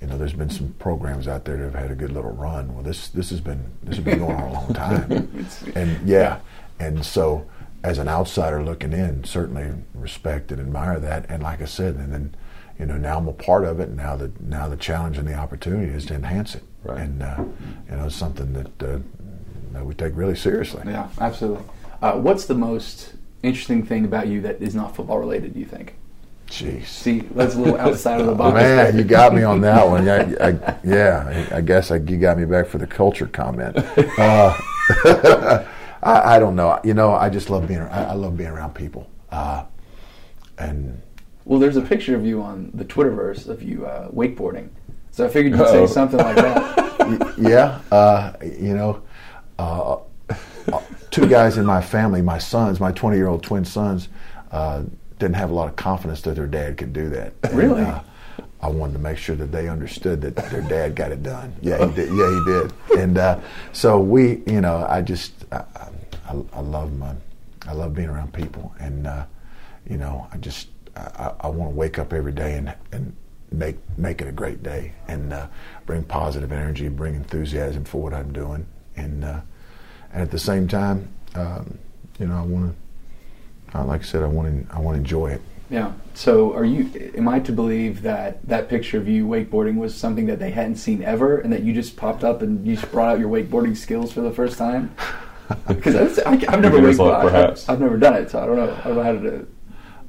You 0.00 0.06
know, 0.06 0.16
there's 0.18 0.32
been 0.32 0.50
some 0.50 0.74
programs 0.78 1.26
out 1.26 1.44
there 1.44 1.56
that 1.56 1.64
have 1.64 1.74
had 1.74 1.90
a 1.90 1.94
good 1.96 2.12
little 2.12 2.30
run. 2.30 2.72
Well, 2.74 2.82
this 2.84 3.08
this 3.08 3.30
has 3.30 3.40
been 3.40 3.64
this 3.82 3.96
has 3.96 4.04
been 4.04 4.18
going 4.20 4.36
on 4.36 4.42
a 4.48 4.52
long 4.52 4.72
time, 4.74 5.46
and 5.74 6.08
yeah, 6.08 6.38
and 6.78 7.04
so 7.04 7.46
as 7.82 7.98
an 7.98 8.08
outsider 8.08 8.62
looking 8.62 8.92
in, 8.92 9.24
certainly 9.24 9.72
respect 9.94 10.50
and 10.52 10.60
admire 10.60 10.98
that. 11.00 11.26
And 11.28 11.42
like 11.42 11.60
I 11.62 11.64
said, 11.64 11.96
and 11.96 12.12
then 12.12 12.34
you 12.78 12.86
know 12.86 12.96
now 12.96 13.18
I'm 13.18 13.26
a 13.28 13.32
part 13.32 13.64
of 13.64 13.80
it. 13.80 13.88
And 13.88 13.96
now 13.96 14.16
the 14.16 14.30
now 14.40 14.68
the 14.68 14.76
challenge 14.76 15.18
and 15.18 15.26
the 15.26 15.34
opportunity 15.34 15.90
is 15.92 16.06
to 16.06 16.14
enhance 16.14 16.54
it, 16.54 16.62
Right. 16.84 17.00
and 17.00 17.22
uh, 17.22 17.44
you 17.90 17.96
know 17.96 18.06
it's 18.06 18.14
something 18.14 18.52
that 18.52 18.82
uh, 18.82 18.98
that 19.72 19.84
we 19.84 19.94
take 19.94 20.16
really 20.16 20.36
seriously. 20.36 20.82
yeah, 20.86 21.08
absolutely. 21.20 21.64
Uh, 22.00 22.12
what's 22.12 22.46
the 22.46 22.54
most 22.54 23.14
interesting 23.42 23.84
thing 23.84 24.04
about 24.04 24.28
you 24.28 24.40
that 24.42 24.62
is 24.62 24.74
not 24.76 24.94
football 24.94 25.18
related? 25.18 25.54
Do 25.54 25.60
you 25.60 25.66
think? 25.66 25.94
Jeez. 26.48 26.86
See, 26.86 27.20
that's 27.20 27.54
a 27.54 27.58
little 27.58 27.78
outside 27.78 28.20
of 28.20 28.26
the 28.26 28.34
box. 28.34 28.54
Man, 28.54 28.96
you 28.96 29.04
got 29.04 29.34
me 29.34 29.42
on 29.42 29.60
that 29.60 29.86
one. 29.86 30.08
I, 30.08 30.48
I, 30.48 30.78
yeah, 30.82 31.48
I 31.52 31.60
guess 31.60 31.90
I, 31.90 31.96
you 31.96 32.16
got 32.16 32.38
me 32.38 32.46
back 32.46 32.66
for 32.66 32.78
the 32.78 32.86
culture 32.86 33.26
comment. 33.26 33.76
Uh, 33.76 34.56
I, 36.02 36.36
I, 36.36 36.38
don't 36.38 36.56
know. 36.56 36.80
You 36.84 36.94
know, 36.94 37.12
I 37.12 37.28
just 37.28 37.50
love 37.50 37.68
being. 37.68 37.80
I, 37.80 38.10
I 38.10 38.12
love 38.14 38.36
being 38.36 38.48
around 38.48 38.74
people. 38.74 39.10
Uh, 39.30 39.64
and 40.56 41.02
well, 41.44 41.58
there's 41.58 41.76
a 41.76 41.82
picture 41.82 42.16
of 42.16 42.24
you 42.24 42.42
on 42.42 42.70
the 42.72 42.84
Twitterverse 42.84 43.46
of 43.48 43.62
you 43.62 43.84
uh, 43.84 44.10
wakeboarding. 44.10 44.70
So 45.10 45.26
I 45.26 45.28
figured 45.28 45.52
you'd 45.52 45.60
Uh-oh. 45.60 45.86
say 45.86 45.92
something 45.92 46.18
like 46.18 46.36
that. 46.36 47.34
yeah, 47.38 47.80
uh, 47.92 48.32
you 48.42 48.74
know, 48.74 49.02
uh, 49.58 49.98
two 51.10 51.26
guys 51.26 51.58
in 51.58 51.66
my 51.66 51.82
family, 51.82 52.22
my 52.22 52.38
sons, 52.38 52.80
my 52.80 52.92
20 52.92 53.18
year 53.18 53.26
old 53.26 53.42
twin 53.42 53.66
sons 53.66 54.08
uh, 54.50 54.82
didn't 55.18 55.36
have 55.36 55.50
a 55.50 55.54
lot 55.54 55.68
of 55.68 55.76
confidence 55.76 56.22
that 56.22 56.36
their 56.36 56.46
dad 56.46 56.76
could 56.76 56.92
do 56.92 57.08
that. 57.10 57.34
Really? 57.52 57.82
And, 57.82 57.90
uh, 57.90 58.02
I 58.60 58.68
wanted 58.68 58.94
to 58.94 58.98
make 58.98 59.18
sure 59.18 59.36
that 59.36 59.52
they 59.52 59.68
understood 59.68 60.20
that 60.22 60.34
their 60.34 60.62
dad 60.62 60.96
got 60.96 61.12
it 61.12 61.22
done. 61.22 61.54
Yeah, 61.62 61.86
he 61.86 61.94
did. 61.94 62.08
Yeah, 62.12 62.30
he 62.30 62.44
did. 62.44 63.00
And 63.00 63.18
uh, 63.18 63.40
so 63.72 64.00
we, 64.00 64.42
you 64.46 64.60
know, 64.60 64.84
I 64.88 65.00
just, 65.00 65.32
I, 65.52 65.64
I, 66.28 66.42
I, 66.52 66.60
love 66.60 66.96
my, 66.96 67.14
I 67.68 67.72
love 67.72 67.94
being 67.94 68.08
around 68.08 68.32
people, 68.32 68.74
and 68.80 69.06
uh, 69.06 69.24
you 69.88 69.96
know, 69.96 70.26
I 70.32 70.38
just, 70.38 70.68
I, 70.96 71.34
I 71.40 71.48
want 71.48 71.72
to 71.72 71.76
wake 71.76 71.98
up 71.98 72.12
every 72.12 72.32
day 72.32 72.54
and 72.54 72.74
and 72.92 73.14
make 73.52 73.76
make 73.96 74.20
it 74.20 74.26
a 74.26 74.32
great 74.32 74.62
day, 74.62 74.92
and 75.06 75.32
uh, 75.32 75.46
bring 75.86 76.02
positive 76.02 76.50
energy, 76.50 76.88
bring 76.88 77.14
enthusiasm 77.14 77.84
for 77.84 78.02
what 78.02 78.12
I'm 78.12 78.32
doing, 78.32 78.66
and 78.96 79.24
uh, 79.24 79.40
and 80.12 80.22
at 80.22 80.30
the 80.30 80.38
same 80.38 80.66
time, 80.66 81.08
um, 81.34 81.78
you 82.18 82.26
know, 82.26 82.36
I 82.36 82.42
want 82.42 82.72
to 82.72 82.87
uh, 83.74 83.84
like 83.84 84.02
I 84.02 84.04
said, 84.04 84.22
I 84.22 84.26
want 84.26 84.68
to 84.68 84.74
I 84.74 84.80
want 84.80 84.94
to 84.94 84.98
enjoy 84.98 85.28
it. 85.32 85.40
Yeah. 85.70 85.92
So, 86.14 86.54
are 86.54 86.64
you? 86.64 87.12
Am 87.14 87.28
I 87.28 87.40
to 87.40 87.52
believe 87.52 88.02
that 88.02 88.46
that 88.48 88.68
picture 88.68 88.96
of 88.96 89.06
you 89.06 89.26
wakeboarding 89.26 89.76
was 89.76 89.94
something 89.94 90.26
that 90.26 90.38
they 90.38 90.50
hadn't 90.50 90.76
seen 90.76 91.02
ever, 91.02 91.38
and 91.38 91.52
that 91.52 91.62
you 91.62 91.74
just 91.74 91.96
popped 91.96 92.24
up 92.24 92.42
and 92.42 92.66
you 92.66 92.74
just 92.74 92.90
brought 92.90 93.10
out 93.10 93.18
your 93.18 93.28
wakeboarding 93.28 93.76
skills 93.76 94.12
for 94.12 94.20
the 94.20 94.32
first 94.32 94.58
time? 94.58 94.94
Because 95.66 96.18
I've 96.18 96.60
never 96.60 96.78
wakeboarded. 96.78 97.22
Perhaps 97.22 97.68
I've 97.70 97.80
never 97.80 97.96
done 97.96 98.14
it, 98.16 98.30
so 98.30 98.38
I 98.38 98.44
don't 98.44 98.56
know. 98.56 98.70
I 98.70 98.82
don't 98.82 98.96
know 98.96 99.02
how 99.02 99.12
to 99.12 99.18
do 99.18 99.28
it. 99.28 99.48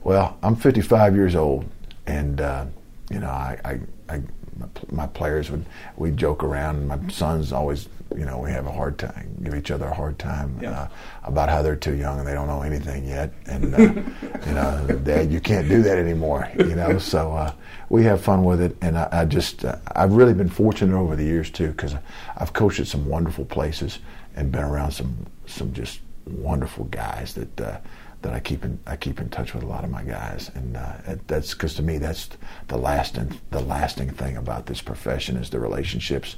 Well, 0.04 0.38
I'm 0.44 0.58
55 0.58 1.16
years 1.16 1.34
old, 1.34 1.64
and 2.06 2.42
uh, 2.42 2.66
you 3.10 3.20
know, 3.20 3.30
I, 3.30 3.58
I, 3.64 3.80
I 4.14 4.22
my 4.60 4.68
my 4.92 5.08
players 5.08 5.50
would 5.50 5.66
we 5.98 6.12
joke 6.12 6.44
around. 6.44 6.88
My 6.88 7.00
sons 7.10 7.52
always, 7.52 7.88
you 8.16 8.26
know, 8.26 8.40
we 8.40 8.52
have 8.52 8.66
a 8.68 8.72
hard 8.72 8.98
time, 8.98 9.36
give 9.44 9.56
each 9.56 9.72
other 9.72 9.86
a 9.86 9.94
hard 9.94 10.20
time 10.20 10.60
yeah. 10.62 10.72
uh, 10.72 10.88
about 11.24 11.50
how 11.50 11.62
they're 11.62 11.76
too 11.76 11.96
young 11.96 12.20
and 12.20 12.28
they 12.28 12.34
don't 12.34 12.48
know 12.48 12.62
anything 12.62 13.08
yet. 13.08 13.34
And 13.46 13.74
uh, 13.74 13.78
you 14.48 14.54
know, 14.54 15.02
Dad, 15.04 15.32
you 15.32 15.40
can't 15.40 15.68
do 15.70 15.82
that 15.84 15.98
anymore. 15.98 16.50
You 16.58 16.76
know, 16.76 16.98
so 17.14 17.34
uh, 17.34 17.54
we 17.90 18.04
have 18.04 18.22
fun 18.22 18.44
with 18.44 18.62
it. 18.62 18.76
And 18.82 18.98
I, 18.98 19.10
I 19.12 19.26
just, 19.26 19.66
uh, 19.66 19.78
I've 19.96 20.14
really 20.14 20.34
been 20.34 20.50
fortunate 20.50 20.98
over 20.98 21.16
the 21.16 21.26
years 21.26 21.50
too, 21.50 21.70
because 21.70 21.96
I've 22.38 22.54
coached 22.54 22.80
at 22.80 22.88
some 22.88 23.06
wonderful 23.08 23.46
places 23.46 24.00
and 24.36 24.52
been 24.52 24.64
around 24.64 24.92
some 24.92 25.26
some 25.48 25.74
just 25.74 26.00
wonderful 26.26 26.86
guys 26.86 27.34
that 27.34 27.62
uh, 27.62 27.78
that 28.22 28.34
I 28.34 28.40
keep 28.40 28.66
in 28.66 28.80
I 28.86 28.96
keep 28.96 29.20
in 29.20 29.30
touch 29.30 29.54
with 29.54 29.64
a 29.64 29.68
lot 29.68 29.84
of 29.84 29.90
my 29.90 30.04
guys, 30.04 30.52
and 30.54 30.76
uh, 30.76 30.94
that's 31.28 31.54
because 31.54 31.76
to 31.76 31.82
me 31.82 31.98
that's 31.98 32.30
the 32.68 32.78
lasting 32.78 33.40
the 33.52 33.62
lasting 33.62 34.12
thing 34.12 34.36
about 34.38 34.66
this 34.66 34.82
profession 34.82 35.38
is 35.38 35.50
the 35.50 35.60
relationships. 35.60 36.36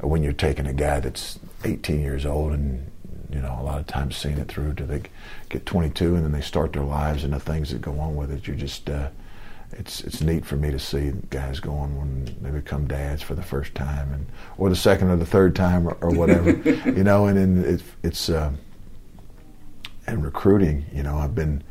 When 0.00 0.22
you're 0.22 0.32
taking 0.32 0.66
a 0.66 0.72
guy 0.72 1.00
that's 1.00 1.38
18 1.64 2.00
years 2.00 2.26
old 2.26 2.52
and 2.52 2.90
you 3.30 3.40
know 3.40 3.56
a 3.60 3.62
lot 3.62 3.78
of 3.78 3.86
times 3.86 4.16
seeing 4.16 4.38
it 4.38 4.48
through 4.48 4.74
to 4.74 4.84
they 4.84 5.02
get 5.48 5.66
22 5.66 6.16
and 6.16 6.24
then 6.24 6.32
they 6.32 6.40
start 6.40 6.72
their 6.72 6.82
lives 6.82 7.22
and 7.22 7.32
the 7.32 7.40
things 7.40 7.70
that 7.70 7.80
go 7.80 7.98
on 8.00 8.16
with 8.16 8.32
it, 8.32 8.46
you're 8.46 8.56
just 8.56 8.90
uh, 8.90 9.08
it's 9.72 10.00
it's 10.00 10.20
neat 10.20 10.44
for 10.44 10.56
me 10.56 10.72
to 10.72 10.80
see 10.80 11.12
guys 11.30 11.60
going 11.60 11.96
when 11.96 12.24
they 12.42 12.50
become 12.50 12.88
dads 12.88 13.22
for 13.22 13.36
the 13.36 13.42
first 13.42 13.72
time 13.76 14.12
and 14.12 14.26
or 14.58 14.68
the 14.68 14.74
second 14.74 15.10
or 15.10 15.16
the 15.16 15.26
third 15.26 15.54
time 15.54 15.86
or, 15.86 15.96
or 16.00 16.10
whatever, 16.10 16.50
you 16.90 17.04
know, 17.04 17.26
and 17.26 17.38
then 17.38 17.74
it, 17.74 17.82
it's. 18.02 18.28
Uh, 18.28 18.50
and 20.10 20.24
recruiting, 20.24 20.84
you 20.92 21.02
know, 21.02 21.16
I've 21.16 21.34
been 21.34 21.62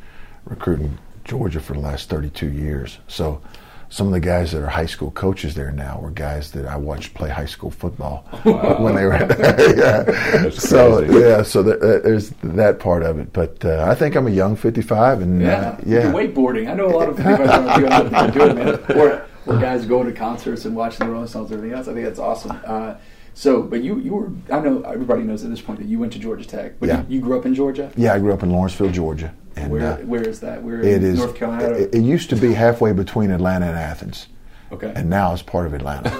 recruiting 0.46 0.98
Georgia 1.26 1.60
for 1.60 1.74
the 1.74 1.80
last 1.80 2.10
32 2.10 2.50
years. 2.50 2.98
So 3.08 3.42
some 3.90 4.08
of 4.08 4.14
the 4.14 4.20
guys 4.20 4.52
that 4.52 4.62
are 4.62 4.68
high 4.68 4.86
school 4.86 5.12
coaches 5.12 5.56
there 5.56 5.72
now 5.72 6.00
were 6.00 6.12
guys 6.12 6.52
that 6.52 6.66
I 6.66 6.78
watched 6.78 7.16
play 7.16 7.30
high 7.30 7.46
school 7.46 7.72
football 7.72 8.26
wow. 8.46 8.82
when 8.82 8.96
they 8.96 9.04
were 9.04 9.14
yeah. 9.78 10.50
so 10.52 11.02
yeah, 11.02 11.42
so 11.42 11.64
there's 11.64 12.30
that 12.44 12.80
part 12.80 13.04
of 13.04 13.20
it. 13.20 13.34
But 13.34 13.64
uh, 13.66 13.86
I 13.90 13.96
think 13.96 14.16
I'm 14.16 14.28
a 14.28 14.32
young 14.32 14.56
55, 14.56 15.22
and 15.22 15.42
yeah, 15.42 15.48
uh, 15.50 15.78
yeah. 15.86 16.02
wakeboarding. 16.12 16.70
I 16.70 16.76
know 16.76 16.88
a 16.88 16.96
lot 16.96 17.10
of 17.10 17.18
55 17.18 18.34
do 18.34 18.42
it, 18.42 18.98
Or, 18.98 19.28
or 19.48 19.60
guys 19.60 19.86
going 19.86 20.06
to 20.08 20.14
concerts 20.14 20.66
and 20.66 20.76
watching 20.76 21.06
the 21.06 21.12
Rolling 21.12 21.28
Stones 21.28 21.52
and 21.52 21.58
everything 21.58 21.78
else. 21.78 21.88
I 21.88 21.94
think 21.94 22.06
that's 22.06 22.20
awesome. 22.20 22.60
Uh, 22.66 22.96
so, 23.40 23.62
but 23.62 23.82
you 23.82 24.00
you 24.00 24.14
were 24.14 24.30
I 24.52 24.60
know 24.60 24.82
everybody 24.82 25.24
knows 25.24 25.46
at 25.46 25.50
this 25.50 25.62
point 25.62 25.80
that 25.80 25.88
you 25.88 25.98
went 25.98 26.12
to 26.12 26.20
Georgia 26.20 26.44
Tech. 26.44 26.78
But 26.78 26.90
yeah. 26.90 27.04
you, 27.08 27.16
you 27.16 27.22
grew 27.22 27.40
up 27.40 27.46
in 27.46 27.56
Georgia. 27.56 27.90
Yeah, 27.96 28.14
I 28.14 28.20
grew 28.20 28.34
up 28.34 28.44
in 28.44 28.52
Lawrenceville, 28.52 28.92
Georgia. 28.92 29.34
And 29.56 29.72
where 29.72 29.94
uh, 29.94 29.98
where 30.00 30.28
is 30.28 30.42
that? 30.42 30.62
Where 30.62 30.82
it 30.82 31.02
is 31.06 31.20
North 31.20 31.36
Carolina? 31.36 31.70
It, 31.70 31.96
it, 31.96 32.02
used 32.02 32.30
to 32.32 32.36
be 32.36 32.54
halfway 32.54 32.92
between 32.92 33.32
Atlanta 33.32 33.68
and 33.68 33.78
Athens. 33.78 34.28
Okay. 34.74 34.92
And 34.94 35.10
now 35.10 35.32
it's 35.32 35.42
part 35.42 35.68
of 35.68 35.74
Atlanta. 35.74 36.10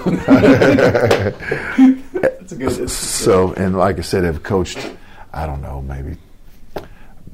That's 2.22 2.52
a 2.52 2.56
good. 2.56 2.88
So, 2.88 3.52
and 3.52 3.76
like 3.76 3.98
I 3.98 4.00
said, 4.00 4.24
I've 4.24 4.42
coached. 4.42 4.78
I 5.30 5.44
don't 5.44 5.60
know, 5.60 5.82
maybe 5.82 6.16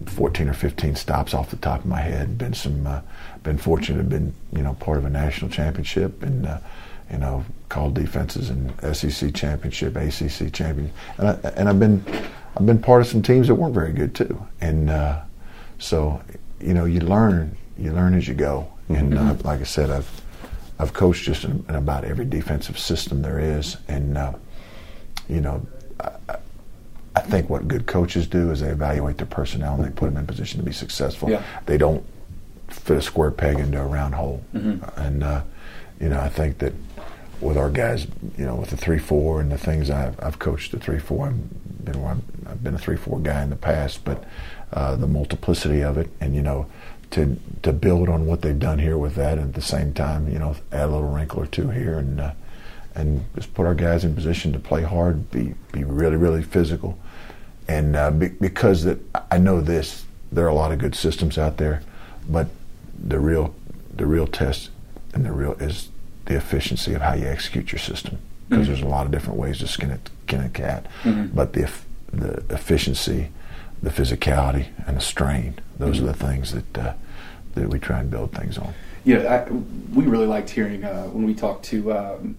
14 0.06 0.48
or 0.48 0.52
15 0.52 0.96
stops 0.96 1.32
off 1.32 1.50
the 1.50 1.56
top 1.58 1.80
of 1.80 1.86
my 1.86 2.00
head. 2.00 2.36
Been 2.36 2.54
some, 2.54 2.88
uh, 2.88 3.02
been 3.44 3.56
fortunate, 3.56 3.98
to 3.98 4.02
have 4.02 4.10
been 4.10 4.34
you 4.52 4.64
know 4.64 4.74
part 4.74 4.98
of 4.98 5.04
a 5.04 5.10
national 5.10 5.48
championship, 5.48 6.24
and 6.24 6.44
uh, 6.44 6.58
you 7.10 7.18
know, 7.18 7.44
called 7.68 7.94
defenses 7.94 8.50
in 8.50 8.72
SEC 8.94 9.34
championship, 9.34 9.96
ACC 9.96 10.52
champion, 10.52 10.90
and, 11.18 11.28
I, 11.28 11.32
and 11.56 11.68
I've 11.68 11.80
been 11.80 12.04
I've 12.56 12.66
been 12.66 12.80
part 12.80 13.02
of 13.02 13.06
some 13.06 13.22
teams 13.22 13.48
that 13.48 13.54
weren't 13.54 13.74
very 13.74 13.92
good 13.92 14.14
too, 14.14 14.44
and 14.60 14.90
uh, 14.90 15.20
so 15.78 16.20
you 16.60 16.74
know 16.74 16.84
you 16.84 17.00
learn 17.00 17.56
you 17.78 17.92
learn 17.92 18.14
as 18.14 18.26
you 18.26 18.34
go, 18.34 18.70
and 18.88 19.14
uh, 19.14 19.20
mm-hmm. 19.20 19.46
uh, 19.46 19.50
like 19.50 19.60
I 19.60 19.64
said, 19.64 19.90
I've 19.90 20.22
I've 20.78 20.92
coached 20.92 21.24
just 21.24 21.44
in, 21.44 21.64
in, 21.68 21.74
about 21.74 22.04
every 22.04 22.24
defensive 22.24 22.78
system 22.78 23.22
there 23.22 23.38
is, 23.38 23.76
and 23.88 24.18
uh, 24.18 24.32
you 25.28 25.40
know. 25.40 25.66
I, 26.00 26.36
I 27.16 27.20
think 27.20 27.48
what 27.48 27.66
good 27.66 27.86
coaches 27.86 28.26
do 28.26 28.50
is 28.50 28.60
they 28.60 28.68
evaluate 28.68 29.16
their 29.16 29.26
personnel 29.26 29.76
and 29.76 29.84
they 29.84 29.88
put 29.88 30.04
them 30.04 30.18
in 30.18 30.26
position 30.26 30.60
to 30.60 30.66
be 30.66 30.72
successful. 30.72 31.30
Yeah. 31.30 31.42
They 31.64 31.78
don't 31.78 32.04
fit 32.68 32.98
a 32.98 33.02
square 33.02 33.30
peg 33.30 33.58
into 33.58 33.80
a 33.80 33.86
round 33.86 34.14
hole. 34.14 34.44
Mm-hmm. 34.54 35.00
And, 35.00 35.24
uh, 35.24 35.42
you 35.98 36.10
know, 36.10 36.20
I 36.20 36.28
think 36.28 36.58
that 36.58 36.74
with 37.40 37.56
our 37.56 37.70
guys, 37.70 38.06
you 38.38 38.44
know, 38.44 38.54
with 38.54 38.70
the 38.70 38.76
three 38.76 38.98
four 38.98 39.40
and 39.40 39.50
the 39.50 39.58
things 39.58 39.90
I've, 39.90 40.22
I've 40.22 40.38
coached 40.38 40.72
the 40.72 40.78
three 40.78 40.98
four. 40.98 41.28
I've 41.28 41.84
been 41.84 42.22
I've 42.46 42.64
been 42.64 42.74
a 42.74 42.78
three 42.78 42.96
four 42.96 43.20
guy 43.20 43.42
in 43.42 43.50
the 43.50 43.56
past, 43.56 44.04
but 44.04 44.24
uh, 44.72 44.96
the 44.96 45.06
multiplicity 45.06 45.82
of 45.82 45.98
it, 45.98 46.08
and 46.20 46.34
you 46.34 46.42
know, 46.42 46.66
to 47.10 47.38
to 47.62 47.72
build 47.72 48.08
on 48.08 48.26
what 48.26 48.42
they've 48.42 48.58
done 48.58 48.78
here 48.78 48.98
with 48.98 49.14
that, 49.16 49.38
and 49.38 49.48
at 49.48 49.54
the 49.54 49.62
same 49.62 49.92
time, 49.92 50.30
you 50.32 50.38
know, 50.38 50.56
add 50.72 50.84
a 50.84 50.92
little 50.92 51.08
wrinkle 51.08 51.42
or 51.42 51.46
two 51.46 51.68
here, 51.68 51.98
and 51.98 52.20
uh, 52.20 52.32
and 52.94 53.24
just 53.34 53.52
put 53.54 53.66
our 53.66 53.74
guys 53.74 54.04
in 54.04 54.14
position 54.14 54.52
to 54.52 54.58
play 54.58 54.82
hard, 54.82 55.30
be 55.30 55.54
be 55.72 55.84
really 55.84 56.16
really 56.16 56.42
physical, 56.42 56.98
and 57.68 57.96
uh, 57.96 58.10
be, 58.10 58.28
because 58.28 58.84
that 58.84 58.98
I 59.30 59.38
know 59.38 59.60
this, 59.60 60.04
there 60.32 60.44
are 60.46 60.48
a 60.48 60.54
lot 60.54 60.72
of 60.72 60.78
good 60.78 60.94
systems 60.94 61.38
out 61.38 61.58
there, 61.58 61.82
but 62.28 62.48
the 62.98 63.18
real 63.18 63.54
the 63.94 64.06
real 64.06 64.26
test 64.26 64.70
and 65.14 65.24
the 65.24 65.32
real 65.32 65.52
is 65.52 65.90
the 66.26 66.36
efficiency 66.36 66.94
of 66.94 67.02
how 67.02 67.14
you 67.14 67.26
execute 67.26 67.72
your 67.72 67.78
system 67.78 68.18
because 68.48 68.64
mm-hmm. 68.64 68.72
there's 68.72 68.84
a 68.84 68.88
lot 68.88 69.06
of 69.06 69.12
different 69.12 69.38
ways 69.38 69.58
to 69.58 69.66
skin, 69.66 69.90
it, 69.90 70.10
skin 70.26 70.40
a 70.40 70.48
cat. 70.48 70.86
Mm-hmm. 71.02 71.34
But 71.34 71.52
the 71.52 71.70
the 72.12 72.42
efficiency, 72.50 73.28
the 73.82 73.90
physicality, 73.90 74.68
and 74.86 74.96
the 74.96 75.00
strain 75.00 75.58
those 75.78 75.96
mm-hmm. 75.96 76.08
are 76.08 76.12
the 76.12 76.18
things 76.18 76.52
that 76.52 76.78
uh, 76.78 76.92
that 77.54 77.68
we 77.68 77.78
try 77.78 78.00
and 78.00 78.10
build 78.10 78.32
things 78.32 78.58
on. 78.58 78.74
Yeah, 79.04 79.46
I, 79.48 79.52
we 79.94 80.04
really 80.04 80.26
liked 80.26 80.50
hearing 80.50 80.84
uh, 80.84 81.04
when 81.04 81.24
we 81.24 81.34
talked 81.34 81.64
to 81.66 81.92
um, 81.92 82.36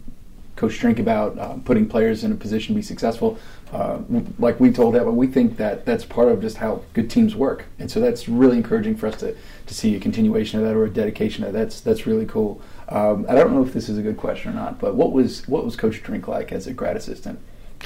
Coach 0.56 0.80
Drink 0.80 1.00
about 1.00 1.38
uh, 1.38 1.56
putting 1.64 1.88
players 1.88 2.24
in 2.24 2.32
a 2.32 2.36
position 2.36 2.76
to 2.76 2.80
be 2.80 2.82
successful. 2.82 3.38
Uh, 3.72 4.00
like 4.40 4.60
we 4.60 4.72
told 4.72 4.96
that, 4.96 5.04
but 5.04 5.14
we 5.14 5.28
think 5.28 5.58
that 5.58 5.86
that's 5.86 6.06
part 6.06 6.30
of 6.30 6.42
just 6.42 6.58
how 6.58 6.82
good 6.94 7.10
teams 7.10 7.36
work, 7.36 7.66
and 7.80 7.92
so 7.92 8.00
that's 8.00 8.30
really 8.30 8.58
encouraging 8.58 8.96
for 8.96 9.08
us 9.08 9.18
to, 9.18 9.36
to 9.66 9.74
see 9.74 9.96
a 9.96 10.00
continuation 10.00 10.60
of 10.60 10.66
that 10.66 10.76
or 10.76 10.86
a 10.86 10.90
dedication 10.90 11.44
of 11.44 11.54
that. 11.54 11.60
That's 11.60 11.82
that's 11.82 12.08
really 12.08 12.26
cool. 12.26 12.62
Um, 12.90 13.26
I 13.28 13.36
don't 13.36 13.54
know 13.54 13.64
if 13.64 13.74
this 13.74 13.90
is 13.90 13.98
a 13.98 14.02
good 14.02 14.18
question 14.18 14.52
or 14.52 14.56
not, 14.56 14.80
but 14.80 14.96
what 14.96 15.12
was 15.12 15.48
what 15.48 15.66
was 15.66 15.76
Coach 15.76 16.02
Drink 16.04 16.28
like 16.28 16.52
as 16.52 16.68
a 16.68 16.74
grad 16.74 16.96
assistant? 16.96 17.40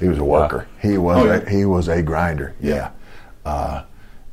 he 0.00 0.08
was 0.08 0.18
a 0.18 0.24
worker. 0.24 0.66
He 0.82 0.98
was 0.98 1.18
oh, 1.18 1.26
yeah. 1.26 1.36
a, 1.36 1.50
he 1.50 1.64
was 1.64 1.88
a 1.88 2.02
grinder. 2.02 2.54
Yeah, 2.60 2.90
uh, 3.44 3.84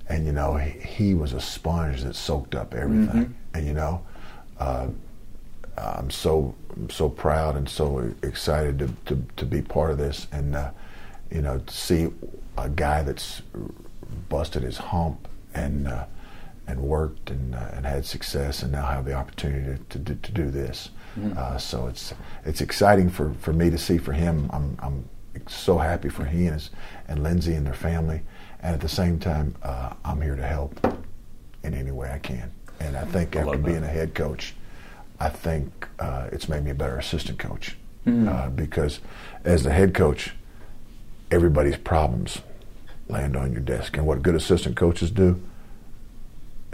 and 0.09 0.25
you 0.25 0.31
know 0.31 0.55
he, 0.55 0.79
he, 0.79 1.13
was 1.13 1.33
a 1.33 1.39
sponge 1.39 2.03
that 2.03 2.15
soaked 2.15 2.55
up 2.55 2.73
everything. 2.73 3.25
Mm-hmm. 3.25 3.33
And 3.53 3.67
you 3.67 3.73
know, 3.73 4.01
uh, 4.59 4.87
I'm 5.77 6.09
so 6.09 6.55
I'm 6.75 6.89
so 6.89 7.07
proud 7.07 7.55
and 7.55 7.69
so 7.69 8.13
excited 8.23 8.79
to 8.79 8.87
to, 9.05 9.25
to 9.37 9.45
be 9.45 9.61
part 9.61 9.91
of 9.91 9.97
this, 9.97 10.27
and 10.31 10.55
uh, 10.55 10.71
you 11.31 11.41
know 11.41 11.59
to 11.59 11.73
see 11.73 12.09
a 12.57 12.69
guy 12.69 13.03
that's 13.03 13.43
busted 14.29 14.63
his 14.63 14.77
hump 14.77 15.27
and 15.53 15.87
uh, 15.87 16.05
and 16.67 16.79
worked 16.81 17.29
and 17.29 17.55
uh, 17.55 17.69
and 17.73 17.85
had 17.85 18.05
success, 18.05 18.63
and 18.63 18.71
now 18.71 18.85
have 18.85 19.05
the 19.05 19.13
opportunity 19.13 19.65
to 19.77 19.79
to, 19.89 19.99
do- 19.99 20.19
to 20.21 20.31
do 20.31 20.49
this. 20.51 20.89
Uh, 21.37 21.57
so 21.57 21.87
it's 21.87 22.13
it's 22.43 22.59
exciting 22.59 23.09
for, 23.09 23.33
for 23.39 23.53
me 23.53 23.69
to 23.69 23.77
see 23.77 23.97
for 23.97 24.11
him. 24.11 24.49
I'm 24.51 24.77
I'm 24.81 25.09
so 25.47 25.77
happy 25.77 26.09
for 26.09 26.25
he 26.25 26.45
and 26.45 26.55
his, 26.55 26.71
and 27.07 27.23
Lindsay 27.23 27.53
and 27.53 27.65
their 27.65 27.73
family, 27.73 28.21
and 28.61 28.73
at 28.73 28.81
the 28.81 28.89
same 28.89 29.17
time, 29.19 29.55
uh, 29.63 29.93
I'm 30.03 30.21
here 30.21 30.35
to 30.35 30.45
help 30.45 30.85
in 31.63 31.73
any 31.73 31.91
way 31.91 32.11
I 32.11 32.19
can. 32.19 32.51
And 32.81 32.97
I 32.97 33.05
think 33.05 33.35
after 33.35 33.45
love 33.51 33.61
that. 33.63 33.65
being 33.65 33.83
a 33.83 33.87
head 33.87 34.13
coach, 34.13 34.55
I 35.19 35.29
think 35.29 35.87
uh, 35.99 36.27
it's 36.33 36.49
made 36.49 36.63
me 36.65 36.71
a 36.71 36.75
better 36.75 36.97
assistant 36.97 37.39
coach 37.39 37.77
uh, 38.07 38.49
because 38.49 38.99
as 39.45 39.63
the 39.63 39.71
head 39.71 39.93
coach, 39.93 40.33
everybody's 41.31 41.77
problems 41.77 42.41
land 43.07 43.35
on 43.37 43.51
your 43.53 43.61
desk, 43.61 43.95
and 43.97 44.05
what 44.05 44.21
good 44.21 44.35
assistant 44.35 44.75
coaches 44.75 45.11
do 45.11 45.41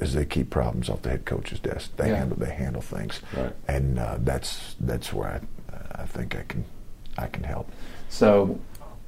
is 0.02 0.14
they 0.14 0.26
keep 0.26 0.50
problems 0.50 0.90
off 0.90 1.02
the 1.04 1.10
head 1.10 1.26
coach's 1.26 1.60
desk. 1.60 1.92
They 1.98 2.10
Yeah. 2.10 2.18
handle 2.18 2.38
they 2.38 2.52
handle 2.54 2.82
things, 2.82 3.22
Right. 3.38 3.54
and 3.68 4.00
uh, 4.00 4.18
that's 4.20 4.76
that's 4.80 5.14
where 5.14 5.28
I 5.28 6.02
I 6.02 6.06
think 6.06 6.36
I 6.36 6.44
can 6.48 6.66
I 7.18 7.28
can 7.28 7.44
help. 7.44 7.70
So, 8.10 8.60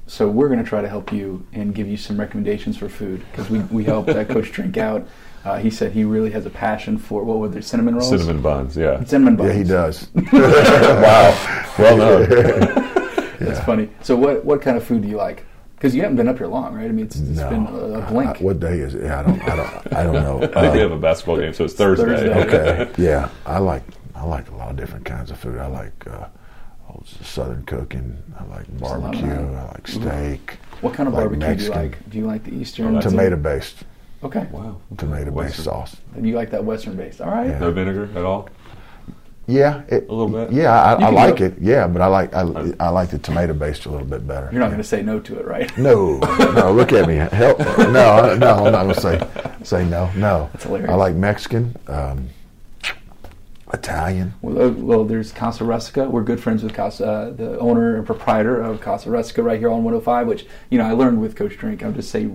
so 0.06 0.28
we're 0.28 0.48
going 0.48 0.62
to 0.62 0.68
try 0.68 0.80
to 0.82 0.88
help 0.88 1.12
you 1.12 1.44
and 1.52 1.74
give 1.74 1.88
you 1.88 1.96
some 1.96 2.18
recommendations 2.18 2.76
for 2.76 2.88
food 2.88 3.22
because 3.30 3.50
we, 3.50 3.58
we 3.70 3.84
helped 3.84 4.10
uh, 4.10 4.24
Coach 4.24 4.52
Drink 4.56 4.76
out. 4.76 5.06
Uh, 5.44 5.58
he 5.58 5.68
said 5.70 5.92
he 5.92 6.04
really 6.04 6.30
has 6.30 6.46
a 6.46 6.50
passion 6.50 6.96
for 6.96 7.22
what 7.24 7.38
were 7.38 7.48
they 7.48 7.60
cinnamon 7.60 7.94
rolls? 7.96 8.08
Cinnamon 8.08 8.40
buns, 8.40 8.76
yeah. 8.76 9.02
Cinnamon 9.04 9.36
buns. 9.36 9.48
Yeah, 9.50 9.58
he 9.58 9.64
does. 9.64 10.08
wow. 10.32 11.74
Well 11.78 11.96
known. 11.96 12.28
That's 13.40 13.60
funny. 13.64 13.88
So 14.02 14.16
what 14.16 14.44
what 14.44 14.62
kind 14.62 14.76
of 14.76 14.84
food 14.84 15.02
do 15.02 15.08
you 15.08 15.16
like? 15.16 15.44
Because 15.84 15.94
you 15.94 16.00
haven't 16.00 16.16
been 16.16 16.28
up 16.28 16.38
here 16.38 16.46
long, 16.46 16.74
right? 16.74 16.86
I 16.86 16.92
mean, 16.92 17.04
it's, 17.04 17.16
it's 17.16 17.38
no, 17.38 17.50
been 17.50 17.66
a, 17.66 17.98
a 17.98 18.10
blink. 18.10 18.40
I- 18.40 18.42
what 18.42 18.58
day 18.58 18.78
is 18.78 18.94
it? 18.94 19.04
I 19.10 19.22
don't 19.22 19.38
I 19.42 19.54
don't 19.54 19.92
I 19.94 20.02
don't 20.02 20.14
know. 20.14 20.42
I 20.56 20.62
think 20.62 20.72
we 20.72 20.80
Uh, 20.80 20.88
have 20.88 20.92
a 20.92 20.98
basketball 20.98 21.36
game, 21.36 21.52
so 21.52 21.64
it's 21.64 21.74
Thursday. 21.74 22.06
Thursday. 22.06 22.40
okay. 22.42 22.90
Yeah, 22.96 23.28
I 23.44 23.58
like 23.58 23.82
I 24.14 24.24
like 24.24 24.50
a 24.50 24.54
lot 24.56 24.70
of 24.70 24.76
different 24.76 25.04
kinds 25.04 25.30
of 25.30 25.38
food. 25.38 25.58
I 25.58 25.66
like 25.66 25.92
uh, 26.06 26.28
oh, 26.88 27.02
Southern 27.22 27.66
cooking. 27.66 28.16
I 28.40 28.44
like 28.44 28.66
a 28.66 28.82
lot 28.82 28.96
of 28.96 29.02
barbecue. 29.02 29.30
I 29.30 29.72
like 29.72 29.86
steak. 29.86 30.56
what 30.80 30.94
kind 30.94 31.06
of 31.06 31.12
like 31.12 31.24
barbecue 31.24 31.48
Mexican. 31.48 31.74
do 31.74 31.76
you 31.76 31.82
like? 31.90 32.10
Do 32.10 32.18
you 32.18 32.24
like 32.26 32.44
the 32.44 32.54
Eastern? 32.54 32.96
Oh, 32.96 33.00
Tomato 33.02 33.36
based. 33.36 33.84
Okay. 34.22 34.46
Wow. 34.52 34.80
Tomato 34.96 35.26
based 35.26 35.36
Western. 35.36 35.64
sauce. 35.66 35.96
You 36.18 36.34
like 36.34 36.50
that 36.52 36.64
Western 36.64 36.96
based? 36.96 37.20
All 37.20 37.28
right. 37.30 37.48
Yeah. 37.48 37.58
No 37.58 37.70
vinegar 37.72 38.08
at 38.16 38.24
all? 38.24 38.48
Yeah, 39.46 39.82
it, 39.88 40.08
A 40.08 40.12
little 40.14 40.28
bit? 40.28 40.52
Yeah, 40.52 40.70
I, 40.72 40.94
I 40.94 41.10
like 41.10 41.36
go- 41.36 41.44
it. 41.46 41.54
Yeah, 41.60 41.86
but 41.86 42.00
I 42.00 42.06
like 42.06 42.32
I, 42.34 42.40
I 42.80 42.88
like 42.88 43.10
the 43.10 43.18
tomato 43.18 43.52
based 43.52 43.84
a 43.84 43.90
little 43.90 44.06
bit 44.06 44.26
better. 44.26 44.48
You're 44.50 44.60
not 44.60 44.68
going 44.68 44.78
to 44.78 44.84
say 44.88 45.02
no 45.02 45.20
to 45.20 45.38
it, 45.38 45.46
right? 45.46 45.76
No, 45.76 46.16
no. 46.18 46.72
Look 46.72 46.92
at 46.92 47.06
me. 47.06 47.16
Help. 47.16 47.58
No, 47.58 48.34
no. 48.36 48.64
I'm 48.64 48.72
not 48.72 48.82
gonna 48.86 48.94
say 48.94 49.20
say 49.62 49.84
no. 49.84 50.10
No. 50.16 50.48
That's 50.52 50.64
hilarious. 50.64 50.90
I 50.90 50.94
like 50.94 51.14
Mexican, 51.14 51.76
um, 51.88 52.28
Italian. 53.72 54.34
Well, 54.40 54.62
uh, 54.62 54.70
well, 54.70 55.04
there's 55.04 55.32
Casa 55.32 55.64
Rustica. 55.64 56.08
We're 56.08 56.22
good 56.22 56.40
friends 56.40 56.62
with 56.62 56.72
Casa, 56.74 57.06
uh, 57.06 57.30
the 57.32 57.58
owner 57.58 57.96
and 57.96 58.06
proprietor 58.06 58.60
of 58.62 58.80
Casa 58.80 59.10
Rustica 59.10 59.42
right 59.42 59.58
here 59.58 59.68
on 59.70 59.82
105. 59.84 60.26
Which 60.26 60.46
you 60.70 60.78
know, 60.78 60.84
I 60.86 60.92
learned 60.92 61.20
with 61.20 61.34
Coach 61.36 61.56
Drink. 61.56 61.82
I'll 61.82 61.92
just 61.92 62.10
say 62.10 62.30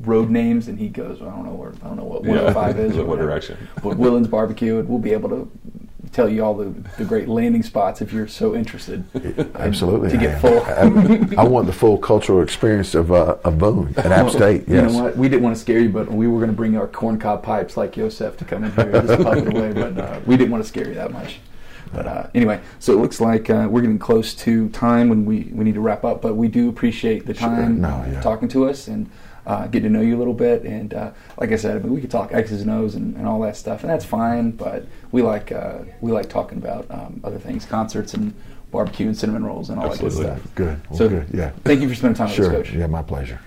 road 0.00 0.30
names, 0.30 0.68
and 0.68 0.78
he 0.78 0.88
goes, 0.88 1.20
well, 1.20 1.30
"I 1.30 1.32
don't 1.36 1.44
know 1.46 1.52
where, 1.54 1.72
I 1.82 1.88
don't 1.88 1.96
know 1.96 2.04
what 2.04 2.22
105 2.22 2.78
is 2.78 2.96
or 2.96 2.98
What 3.00 3.08
whatever." 3.08 3.28
direction? 3.28 3.68
But 3.82 3.96
Willen's 3.96 4.28
Barbecue, 4.28 4.78
and 4.78 4.88
we'll 4.88 4.98
be 4.98 5.12
able 5.12 5.28
to 5.30 5.50
tell 6.14 6.28
you 6.28 6.44
all 6.44 6.54
the, 6.54 6.72
the 6.96 7.04
great 7.04 7.28
landing 7.28 7.62
spots 7.62 8.00
if 8.00 8.12
you're 8.12 8.28
so 8.28 8.54
interested. 8.54 9.04
Absolutely. 9.56 10.10
To 10.10 10.16
I 10.16 10.20
get 10.20 10.40
full. 10.40 10.60
I, 10.62 11.42
I 11.42 11.44
want 11.44 11.66
the 11.66 11.72
full 11.72 11.98
cultural 11.98 12.42
experience 12.42 12.94
of 12.94 13.12
uh, 13.12 13.36
of 13.44 13.58
Boone 13.58 13.94
at 13.96 14.06
App 14.06 14.30
State. 14.30 14.68
You 14.68 14.82
know 14.82 14.92
what? 14.92 15.16
We 15.16 15.28
didn't 15.28 15.42
want 15.42 15.56
to 15.56 15.60
scare 15.60 15.80
you, 15.80 15.88
but 15.88 16.10
we 16.10 16.28
were 16.28 16.38
going 16.38 16.50
to 16.50 16.56
bring 16.56 16.76
our 16.76 16.86
corncob 16.86 17.42
pipes 17.42 17.76
like 17.76 17.96
Yosef 17.96 18.36
to 18.38 18.44
come 18.44 18.64
in 18.64 18.72
here 18.72 18.90
and 18.90 19.08
just 19.08 19.22
puff 19.22 19.36
it 19.36 19.54
away. 19.54 19.72
But 19.72 19.98
uh, 19.98 20.20
we 20.26 20.36
didn't 20.36 20.52
want 20.52 20.62
to 20.62 20.68
scare 20.68 20.88
you 20.88 20.94
that 20.94 21.10
much. 21.10 21.40
But 21.94 22.06
uh, 22.06 22.26
anyway, 22.34 22.60
so 22.78 22.92
it 22.92 23.00
looks 23.00 23.20
like 23.20 23.48
uh, 23.50 23.68
we're 23.70 23.80
getting 23.82 23.98
close 23.98 24.34
to 24.34 24.68
time 24.70 25.08
when 25.08 25.24
we, 25.24 25.44
we 25.52 25.64
need 25.64 25.74
to 25.74 25.80
wrap 25.80 26.04
up. 26.04 26.20
But 26.20 26.34
we 26.34 26.48
do 26.48 26.68
appreciate 26.68 27.26
the 27.26 27.34
Sure. 27.34 27.48
time 27.48 27.80
No, 27.80 27.88
uh, 27.88 28.06
yeah. 28.12 28.20
talking 28.20 28.48
to 28.48 28.68
us 28.68 28.88
and 28.88 29.08
uh, 29.46 29.66
getting 29.66 29.92
to 29.92 29.98
know 29.98 30.02
you 30.04 30.16
a 30.16 30.18
little 30.18 30.34
bit. 30.34 30.62
And 30.64 30.92
uh, 30.94 31.10
like 31.38 31.52
I 31.52 31.56
said, 31.56 31.76
I 31.76 31.80
mean, 31.80 31.92
we 31.92 32.00
could 32.00 32.10
talk 32.10 32.32
X's 32.32 32.62
and 32.62 32.70
O's 32.70 32.94
and, 32.94 33.16
and 33.16 33.26
all 33.26 33.40
that 33.40 33.56
stuff, 33.56 33.82
and 33.82 33.90
that's 33.90 34.04
fine. 34.04 34.50
But 34.52 34.86
we 35.12 35.22
like 35.22 35.52
uh, 35.52 35.78
we 36.00 36.12
like 36.12 36.28
talking 36.28 36.58
about 36.58 36.86
um, 36.90 37.20
other 37.24 37.38
things, 37.38 37.64
concerts 37.64 38.14
and 38.14 38.34
barbecue 38.70 39.06
and 39.06 39.16
cinnamon 39.16 39.44
rolls 39.44 39.70
and 39.70 39.78
all 39.78 39.90
Absolutely. 39.92 40.24
that 40.24 40.34
good 40.34 40.40
stuff. 40.42 40.54
Good. 40.56 40.80
Well, 40.90 40.98
so 40.98 41.08
good. 41.08 41.26
Yeah. 41.32 41.50
thank 41.62 41.80
you 41.80 41.88
for 41.88 41.94
spending 41.94 42.16
time 42.16 42.28
with 42.30 42.40
us, 42.40 42.48
Coach. 42.48 42.72
Yeah, 42.72 42.86
my 42.88 43.02
pleasure. 43.02 43.38